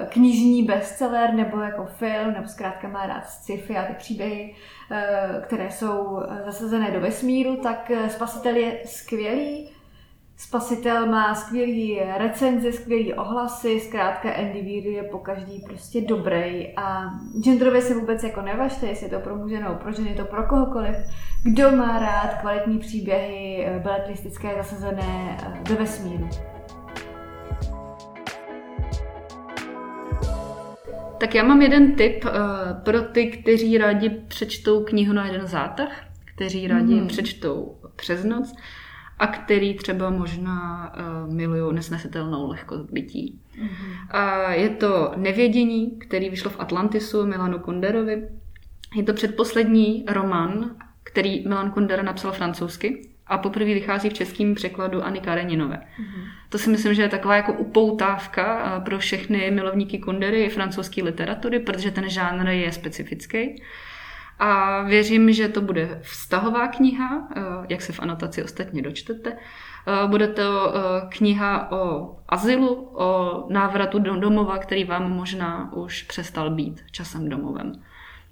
knižní 0.09 0.63
bestseller, 0.63 1.33
nebo 1.33 1.59
jako 1.59 1.85
film, 1.85 2.33
nebo 2.33 2.47
zkrátka 2.47 2.87
má 2.87 3.05
rád 3.05 3.29
sci-fi 3.29 3.77
a 3.77 3.85
ty 3.85 3.93
příběhy, 3.93 4.55
uh, 4.91 5.43
které 5.43 5.71
jsou 5.71 6.21
zasazené 6.45 6.91
do 6.91 6.99
vesmíru, 6.99 7.55
tak 7.55 7.91
Spasitel 8.07 8.55
je 8.55 8.79
skvělý 8.85 9.69
Spasitel 10.39 11.05
má 11.05 11.35
skvělý 11.35 11.99
recenze, 12.17 12.71
skvělý 12.71 13.13
ohlasy, 13.13 13.79
zkrátka 13.79 14.31
Andy 14.31 14.61
Weir 14.61 14.87
je 14.87 15.03
po 15.03 15.17
každý 15.17 15.59
prostě 15.59 16.01
dobrý 16.01 16.77
a 16.77 17.09
genderově 17.43 17.81
se 17.81 17.93
vůbec 17.93 18.23
jako 18.23 18.41
nevažte, 18.41 18.87
jestli 18.87 19.05
je 19.05 19.09
to 19.09 19.19
pro 19.19 19.35
muže 19.35 19.59
nebo 19.59 19.75
pro 19.75 19.91
ženy, 19.91 20.15
to 20.15 20.25
pro 20.25 20.47
kohokoliv. 20.47 20.95
Kdo 21.43 21.71
má 21.71 21.99
rád 21.99 22.41
kvalitní 22.41 22.79
příběhy, 22.79 23.65
eh, 23.65 23.79
beletristické, 23.79 24.55
zasazené 24.57 25.37
eh, 25.41 25.63
do 25.69 25.75
vesmíru. 25.75 26.29
Tak 31.17 31.35
já 31.35 31.43
mám 31.43 31.61
jeden 31.61 31.95
tip 31.95 32.25
uh, 32.25 32.31
pro 32.83 33.01
ty, 33.01 33.27
kteří 33.27 33.77
rádi 33.77 34.09
přečtou 34.09 34.83
knihu 34.83 35.13
na 35.13 35.25
jeden 35.25 35.47
zátah, 35.47 35.91
kteří 36.25 36.67
rádi 36.67 36.93
mm. 36.93 37.07
přečtou 37.07 37.77
přes 37.95 38.23
noc 38.23 38.55
a 39.19 39.27
který 39.27 39.73
třeba 39.73 40.09
možná 40.09 40.93
uh, 41.25 41.33
milují 41.33 41.75
nesnesitelnou 41.75 42.49
lehkost 42.49 42.91
bytí. 42.91 43.39
Mm-hmm. 43.61 44.17
A 44.17 44.53
je 44.53 44.69
to 44.69 45.11
Nevědění, 45.15 45.99
který 45.99 46.29
vyšlo 46.29 46.49
v 46.49 46.59
Atlantisu 46.59 47.25
Milanu 47.25 47.59
Kunderovi. 47.59 48.29
Je 48.95 49.03
to 49.03 49.13
předposlední 49.13 50.05
román, 50.07 50.75
který 51.03 51.47
Milan 51.47 51.71
Kundera 51.71 52.03
napsal 52.03 52.31
francouzsky 52.31 53.09
a 53.29 53.37
poprvé 53.37 53.65
vychází 53.65 54.09
v 54.09 54.13
českém 54.13 54.55
překladu 54.55 55.03
Anny 55.03 55.19
Kareninové. 55.19 55.75
Mm-hmm. 55.75 56.23
To 56.49 56.57
si 56.57 56.69
myslím, 56.69 56.93
že 56.93 57.01
je 57.01 57.09
taková 57.09 57.35
jako 57.35 57.53
upoutávka 57.53 58.73
eh, 58.77 58.81
pro 58.81 58.99
všechny 58.99 59.51
milovníky 59.51 59.99
Kundery 59.99 60.43
i 60.43 60.49
francouzské 60.49 61.03
literatury, 61.03 61.59
protože 61.59 61.91
ten 61.91 62.09
žánr 62.09 62.47
je 62.49 62.71
specifický. 62.71 63.61
A 64.39 64.81
věřím, 64.81 65.33
že 65.33 65.47
to 65.47 65.61
bude 65.61 65.99
vztahová 66.01 66.67
kniha, 66.67 67.27
eh, 67.35 67.41
jak 67.69 67.81
se 67.81 67.93
v 67.93 67.99
anotaci 67.99 68.43
ostatně 68.43 68.81
dočtete. 68.81 69.33
Eh, 69.33 70.07
bude 70.07 70.27
to 70.27 70.73
kniha 71.09 71.71
o 71.71 72.15
azylu, 72.29 72.89
o 72.93 73.43
návratu 73.49 73.99
do 73.99 74.15
domova, 74.15 74.57
který 74.57 74.83
vám 74.83 75.11
možná 75.11 75.73
už 75.73 76.03
přestal 76.03 76.49
být 76.49 76.83
časem 76.91 77.29
domovem. 77.29 77.73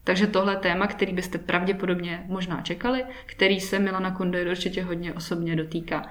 Takže 0.06 0.28
tohle 0.28 0.56
téma, 0.56 0.88
který 0.88 1.14
byste 1.14 1.38
pravděpodobně 1.38 2.26
možná 2.28 2.62
čekali, 2.62 3.04
který 3.26 3.60
se 3.60 3.80
Milana 3.80 4.12
Kundera 4.12 4.52
určitě 4.52 4.84
hodně 4.84 5.14
osobně 5.14 5.56
dotýká. 5.56 6.10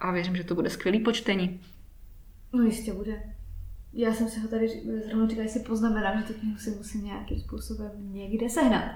A 0.00 0.12
věřím, 0.12 0.36
že 0.36 0.44
to 0.44 0.54
bude 0.54 0.70
skvělý 0.70 1.00
počtení. 1.00 1.60
No 2.52 2.62
jistě 2.62 2.92
bude. 2.92 3.22
Já 3.92 4.14
jsem 4.14 4.28
si 4.28 4.40
ho 4.40 4.48
tady 4.48 4.68
zrovna 5.06 5.28
říkala, 5.28 5.46
že 5.46 5.52
si 5.52 5.60
poznamenám, 5.60 6.18
že 6.18 6.24
tu 6.24 6.40
knihu 6.40 6.58
si 6.58 6.70
musím 6.70 7.04
nějakým 7.04 7.40
způsobem 7.40 7.90
někde 7.96 8.48
sehnat. 8.48 8.90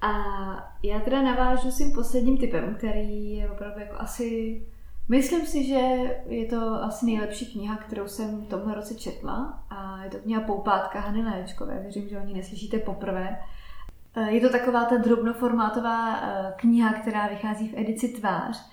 A 0.00 0.12
já 0.82 1.00
teda 1.00 1.22
navážu 1.22 1.70
s 1.70 1.78
tím 1.78 1.92
posledním 1.92 2.38
typem, 2.38 2.74
který 2.74 3.30
je 3.30 3.50
opravdu 3.50 3.80
jako 3.80 3.94
asi... 3.98 4.62
Myslím 5.12 5.46
si, 5.46 5.64
že 5.64 5.80
je 6.26 6.46
to 6.46 6.74
asi 6.74 7.06
nejlepší 7.06 7.52
kniha, 7.52 7.76
kterou 7.76 8.08
jsem 8.08 8.44
v 8.44 8.48
tomhle 8.48 8.74
roce 8.74 8.94
četla. 8.94 9.64
A 9.70 10.04
je 10.04 10.10
to 10.10 10.18
kniha 10.18 10.40
Poupátka 10.40 11.00
Hany 11.00 11.22
Léčkové. 11.22 11.78
Věřím, 11.82 12.08
že 12.08 12.18
o 12.18 12.24
ní 12.24 12.34
neslyšíte 12.34 12.78
poprvé. 12.78 13.38
Je 14.28 14.40
to 14.40 14.50
taková 14.50 14.84
ta 14.84 14.96
drobnoformátová 14.96 16.16
eh, 16.16 16.54
kniha, 16.56 16.92
která 16.92 17.28
vychází 17.28 17.68
v 17.68 17.76
edici 17.76 18.08
Tvář. 18.08 18.72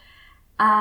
A 0.62 0.74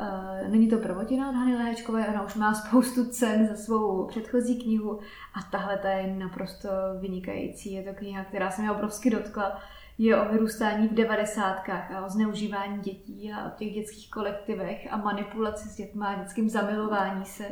uh, 0.00 0.50
není 0.50 0.68
to 0.68 0.78
prvotina 0.78 1.28
od 1.28 1.34
Hany 1.34 1.56
Léčkové, 1.56 2.08
ona 2.08 2.22
už 2.22 2.34
má 2.34 2.54
spoustu 2.54 3.04
cen 3.04 3.46
za 3.46 3.56
svou 3.56 4.06
předchozí 4.06 4.62
knihu 4.62 5.00
a 5.34 5.42
tahle 5.50 5.78
ta 5.78 5.88
je 5.88 6.14
naprosto 6.14 6.68
vynikající. 7.00 7.72
Je 7.72 7.82
to 7.82 7.94
kniha, 7.94 8.24
která 8.24 8.50
se 8.50 8.62
mi 8.62 8.70
obrovsky 8.70 9.10
dotkla. 9.10 9.60
Je 9.98 10.16
o 10.16 10.32
vyrůstání 10.32 10.88
v 10.88 10.94
devadesátkách 10.94 11.90
a 11.92 12.06
o 12.06 12.08
zneužívání 12.08 12.78
dětí 12.78 13.32
a 13.32 13.46
o 13.46 13.50
těch 13.56 13.72
dětských 13.72 14.10
kolektivech 14.10 14.92
a 14.92 14.96
manipulaci 14.96 15.68
s 15.68 15.76
dětmi 15.76 16.04
a 16.06 16.14
dětským 16.14 16.50
zamilování 16.50 17.24
se. 17.24 17.44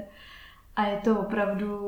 A 0.77 0.87
je 0.87 1.01
to 1.05 1.21
opravdu, 1.21 1.79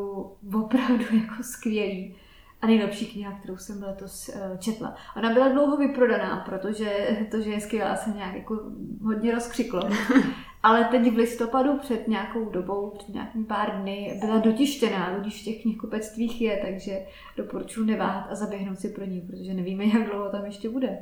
opravdu 0.55 1.05
jako 1.17 1.43
skvělý 1.43 2.17
a 2.63 2.67
nejlepší 2.67 3.07
kniha, 3.07 3.33
kterou 3.33 3.57
jsem 3.57 3.83
letos 3.83 4.29
eh, 4.29 4.59
četla. 4.59 4.95
Ona 5.17 5.33
byla 5.33 5.49
dlouho 5.49 5.77
vyprodaná, 5.77 6.37
protože 6.37 7.09
to, 7.31 7.41
že 7.41 7.51
je 7.51 7.61
skvělá, 7.61 7.97
se 7.97 8.11
nějak 8.11 8.35
jako 8.35 8.61
hodně 9.03 9.35
rozkřiklo. 9.35 9.81
Ale 10.65 10.85
teď 10.85 11.13
v 11.13 11.17
listopadu 11.17 11.79
před 11.79 12.09
nějakou 12.09 12.51
dobou, 12.51 12.91
před 12.91 13.15
nějakým 13.15 13.45
pár 13.45 13.71
dny, 13.71 14.19
byla 14.21 14.39
dotištěná, 14.39 15.19
když 15.19 15.41
v 15.41 15.45
těch 15.45 15.63
knihkupectvích 15.63 16.41
je, 16.41 16.61
takže 16.67 16.99
doporučuji 17.37 17.85
neváhat 17.85 18.27
a 18.31 18.35
zaběhnout 18.35 18.79
si 18.79 18.89
pro 18.89 19.05
ní, 19.05 19.21
protože 19.21 19.55
nevíme, 19.55 19.85
jak 19.95 20.11
dlouho 20.11 20.29
tam 20.29 20.45
ještě 20.45 20.69
bude. 20.69 20.99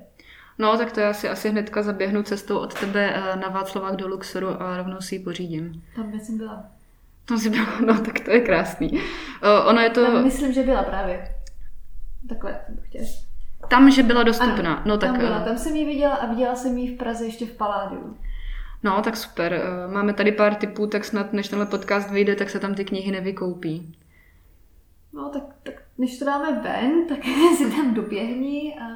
No, 0.58 0.76
tak 0.78 0.92
to 0.92 1.00
já 1.00 1.12
si 1.12 1.28
asi 1.28 1.50
hnedka 1.50 1.82
zaběhnu 1.82 2.22
cestou 2.22 2.58
od 2.58 2.80
tebe 2.80 3.12
eh, 3.14 3.36
na 3.36 3.48
Václavák 3.48 3.96
do 3.96 4.08
Luxoru 4.08 4.62
a 4.62 4.76
rovnou 4.76 5.00
si 5.00 5.14
ji 5.14 5.18
pořídím. 5.18 5.82
Tam 5.96 6.20
jsem 6.20 6.38
byla. 6.38 6.64
Tam 7.24 7.38
si 7.38 7.50
byla, 7.50 7.80
no 7.86 8.00
tak 8.00 8.20
to 8.20 8.30
je 8.30 8.40
krásný. 8.40 8.90
Uh, 8.92 8.98
ono 9.68 9.80
je 9.80 9.90
to... 9.90 10.06
Tam 10.06 10.24
myslím, 10.24 10.52
že 10.52 10.62
byla 10.62 10.82
právě. 10.82 11.28
Takhle 12.28 12.60
jsem 12.66 12.76
to 12.76 12.82
chtěla. 12.82 13.04
Tam, 13.68 13.90
že 13.90 14.02
byla 14.02 14.22
dostupná. 14.22 14.74
Ano, 14.74 14.82
no, 14.86 14.98
tak, 14.98 15.10
tam 15.10 15.18
byla. 15.18 15.40
Tam 15.40 15.58
jsem 15.58 15.76
ji 15.76 15.84
viděla 15.84 16.14
a 16.14 16.26
viděla 16.26 16.54
jsem 16.54 16.78
ji 16.78 16.94
v 16.94 16.98
Praze 16.98 17.24
ještě 17.24 17.46
v 17.46 17.56
Paládiu. 17.56 18.16
No, 18.82 19.02
tak 19.02 19.16
super. 19.16 19.52
Eh, 19.52 19.92
máme 19.92 20.12
tady 20.14 20.32
pár 20.32 20.54
typů, 20.54 20.86
tak 20.86 21.04
snad 21.04 21.32
než 21.32 21.48
tenhle 21.48 21.66
podcast 21.66 22.10
vyjde, 22.10 22.36
tak 22.36 22.50
se 22.50 22.60
tam 22.60 22.74
ty 22.74 22.84
knihy 22.84 23.12
nevykoupí. 23.12 23.96
No, 25.12 25.30
tak, 25.30 25.42
tak 25.62 25.74
než 25.98 26.18
to 26.18 26.24
dáme 26.24 26.62
ven, 26.62 27.06
tak 27.08 27.18
si 27.56 27.70
tam 27.70 27.94
doběhni 27.94 28.74
a 28.80 28.86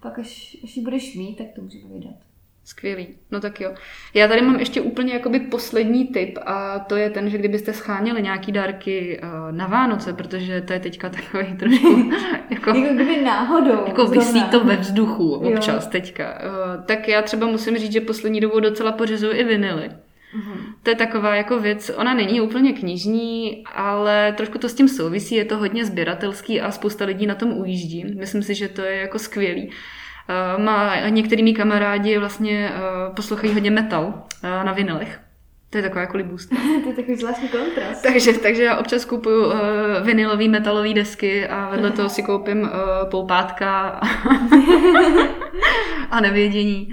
pak 0.00 0.18
až, 0.18 0.56
až 0.64 0.76
ji 0.76 0.82
budeš 0.82 1.16
mít, 1.16 1.36
tak 1.36 1.46
to 1.54 1.62
můžeme 1.62 1.88
vydat. 1.88 2.16
Skvělý, 2.64 3.08
no 3.30 3.40
tak 3.40 3.60
jo. 3.60 3.74
Já 4.14 4.28
tady 4.28 4.42
mám 4.42 4.60
ještě 4.60 4.80
úplně 4.80 5.12
jakoby 5.12 5.40
poslední 5.40 6.06
tip 6.06 6.38
a 6.46 6.78
to 6.78 6.96
je 6.96 7.10
ten, 7.10 7.30
že 7.30 7.38
kdybyste 7.38 7.72
scháněli 7.72 8.22
nějaký 8.22 8.52
dárky 8.52 9.20
uh, 9.22 9.56
na 9.56 9.66
Vánoce, 9.66 10.12
protože 10.12 10.60
to 10.60 10.72
je 10.72 10.80
teďka 10.80 11.08
takový 11.08 11.56
trošku 11.58 12.10
jako, 12.50 12.70
jako 12.70 12.94
kdyby 12.94 13.22
náhodou. 13.22 13.86
Jako 13.86 14.06
vysí 14.06 14.42
to 14.42 14.64
ve 14.64 14.76
vzduchu 14.76 15.34
občas 15.34 15.84
jo. 15.84 15.90
teďka. 15.90 16.24
Uh, 16.32 16.84
tak 16.84 17.08
já 17.08 17.22
třeba 17.22 17.46
musím 17.46 17.78
říct, 17.78 17.92
že 17.92 18.00
poslední 18.00 18.40
dobou 18.40 18.60
docela 18.60 18.92
pořizuju 18.92 19.32
i 19.32 19.44
vinily. 19.44 19.90
Mm-hmm. 20.36 20.74
To 20.82 20.90
je 20.90 20.96
taková 20.96 21.34
jako 21.36 21.58
věc, 21.58 21.90
ona 21.96 22.14
není 22.14 22.40
úplně 22.40 22.72
knižní, 22.72 23.64
ale 23.74 24.34
trošku 24.36 24.58
to 24.58 24.68
s 24.68 24.74
tím 24.74 24.88
souvisí, 24.88 25.34
je 25.34 25.44
to 25.44 25.58
hodně 25.58 25.84
sběratelský 25.84 26.60
a 26.60 26.70
spousta 26.70 27.04
lidí 27.04 27.26
na 27.26 27.34
tom 27.34 27.52
ujíždí. 27.52 28.04
Myslím 28.18 28.42
si, 28.42 28.54
že 28.54 28.68
to 28.68 28.82
je 28.82 28.96
jako 28.96 29.18
skvělý. 29.18 29.70
Uh, 30.56 30.62
má, 30.64 31.08
některý 31.08 31.42
mý 31.42 31.54
kamarádi 31.54 32.18
vlastně 32.18 32.72
uh, 32.72 33.14
poslouchají 33.14 33.52
hodně 33.52 33.70
metal 33.70 34.04
uh, 34.04 34.64
na 34.64 34.72
vinilech. 34.72 35.20
To 35.72 35.78
je 35.78 35.82
taková 35.82 36.00
jako 36.00 36.16
libůst. 36.16 36.50
to 36.82 36.88
je 36.88 36.94
takový 36.94 37.16
zvláštní 37.16 37.48
kontrast. 37.48 38.02
takže, 38.02 38.32
takže 38.32 38.62
já 38.62 38.76
občas 38.76 39.04
kupuju 39.04 39.46
uh, 39.46 39.52
vinilové 40.02 40.48
metalové 40.48 40.94
desky 40.94 41.48
a 41.48 41.70
vedle 41.70 41.90
toho 41.90 42.08
si 42.08 42.22
koupím 42.22 42.62
uh, 42.62 42.68
poupátka 43.10 43.88
a, 46.10 46.20
nevědění. 46.20 46.88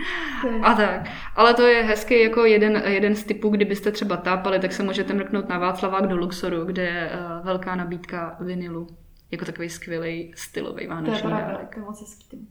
A 0.63 0.73
tak. 0.73 1.09
Ale 1.35 1.53
to 1.53 1.61
je 1.61 1.83
hezký 1.83 2.23
jako 2.23 2.45
jeden, 2.45 2.83
jeden 2.85 3.15
z 3.15 3.23
typů, 3.23 3.49
kdybyste 3.49 3.91
třeba 3.91 4.17
tápali, 4.17 4.59
tak 4.59 4.71
se 4.71 4.83
můžete 4.83 5.13
mrknout 5.13 5.49
na 5.49 5.57
Václavák 5.57 6.07
do 6.07 6.17
Luxoru, 6.17 6.65
kde 6.65 6.83
je 6.83 7.11
uh, 7.13 7.45
velká 7.45 7.75
nabídka 7.75 8.37
vinilu. 8.39 8.87
Jako 9.31 9.45
takový 9.45 9.69
skvělý 9.69 10.33
stylový 10.35 10.87
vánoční 10.87 11.21
To 11.21 11.27
je 11.27 11.35
pravda, 11.35 11.59
to 11.73 11.79
je 11.79 11.85
moc 11.85 12.01
hezký. 12.01 12.47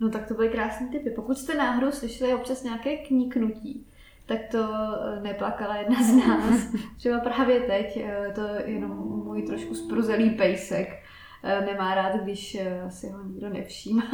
No 0.00 0.10
tak 0.10 0.28
to 0.28 0.34
byly 0.34 0.48
krásné 0.48 0.88
typy. 0.88 1.10
Pokud 1.10 1.38
jste 1.38 1.54
náhodou 1.54 1.92
slyšeli 1.92 2.34
občas 2.34 2.62
nějaké 2.62 2.96
kníknutí, 2.96 3.86
tak 4.26 4.38
to 4.50 4.68
eh, 4.74 5.20
neplakala 5.20 5.76
jedna 5.76 6.02
z 6.02 6.14
nás. 6.14 6.74
Třeba 6.96 7.20
právě 7.20 7.60
teď, 7.60 7.96
eh, 7.96 8.32
to 8.34 8.40
je 8.40 8.62
jenom 8.66 8.90
můj 9.24 9.42
trošku 9.42 9.74
spruzelý 9.74 10.30
pejsek. 10.30 11.02
Eh, 11.44 11.60
nemá 11.66 11.94
rád, 11.94 12.16
když 12.16 12.58
si 12.88 13.08
ho 13.08 13.24
nikdo 13.24 13.48
nevšímá. 13.48 14.04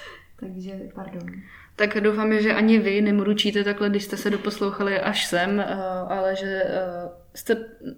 Takže 0.40 0.80
pardon. 0.94 1.22
Tak 1.76 2.00
doufám, 2.00 2.40
že 2.40 2.54
ani 2.54 2.78
vy 2.78 3.00
nemručíte 3.00 3.64
takhle, 3.64 3.90
když 3.90 4.04
jste 4.04 4.16
se 4.16 4.30
doposlouchali 4.30 5.00
až 5.00 5.26
sem, 5.26 5.64
ale 6.08 6.36
že 6.36 6.64
jste, 7.34 7.56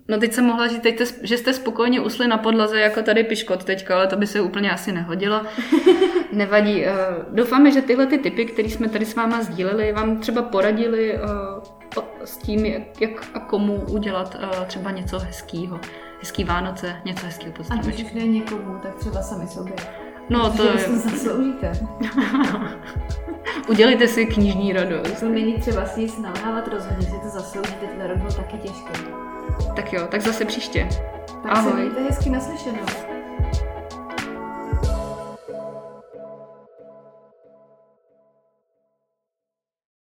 no 0.09 0.19
teď 0.19 0.33
jsem 0.33 0.45
mohla 0.45 0.69
říct, 0.69 0.83
teď 0.83 0.99
te, 0.99 1.05
že 1.23 1.39
jste 1.39 1.53
spokojně 1.53 2.01
usli 2.01 2.29
na 2.29 2.39
podlaze 2.39 2.81
jako 2.81 3.03
tady 3.03 3.25
piškot 3.25 3.65
teďka, 3.65 3.95
ale 3.97 4.07
to 4.07 4.17
by 4.17 4.27
se 4.27 4.41
úplně 4.41 4.71
asi 4.71 4.93
nehodilo. 4.93 5.43
Nevadí. 6.33 6.85
Uh, 6.85 7.35
doufáme, 7.35 7.71
že 7.71 7.83
tyhle 7.83 8.07
ty 8.07 8.19
typy, 8.19 8.45
které 8.45 8.69
jsme 8.69 8.89
tady 8.89 9.05
s 9.05 9.15
váma 9.15 9.43
sdíleli, 9.43 9.93
vám 9.93 10.19
třeba 10.19 10.43
poradili 10.43 11.19
uh, 11.19 12.03
s 12.25 12.37
tím, 12.37 12.67
jak, 12.67 13.01
jak 13.01 13.31
a 13.35 13.41
komu 13.41 13.85
udělat 13.91 14.35
uh, 14.35 14.65
třeba 14.65 14.91
něco 14.91 15.19
hezkého. 15.19 15.81
Hezký 16.21 16.45
Vánoce, 16.45 16.97
něco 17.05 17.27
hezkého 17.27 17.55
A 17.71 17.75
když 17.77 18.13
ne 18.13 18.27
někomu, 18.27 18.79
tak 18.83 18.95
třeba 18.95 19.23
sami 19.23 19.47
sobě. 19.47 19.75
No 20.31 20.51
to 20.51 20.63
je... 20.65 20.85
to 20.85 20.97
zasloužíte. 20.97 21.73
Udělejte 23.69 24.09
si 24.09 24.27
knižní 24.27 24.73
radost. 24.73 25.21
To 25.21 25.29
není 25.29 25.55
třeba 25.55 25.87
si 25.87 26.01
nic 26.01 26.19
nalávat, 26.19 26.69
rozhodně 26.69 27.07
si 27.07 27.13
to 27.23 27.29
zasloužíte, 27.29 27.87
ten 27.87 28.09
rok 28.09 28.19
byl 28.19 28.33
taky 28.33 28.57
těžký. 28.57 29.05
Tak 29.77 29.93
jo, 29.93 30.07
tak 30.11 30.21
zase 30.21 30.45
příště. 30.45 30.89
Tak 31.43 31.53
Ahoj. 31.53 31.73
se 31.73 31.79
mějte 31.79 32.03
hezky 32.03 32.31
naslyšenou. 32.31 32.87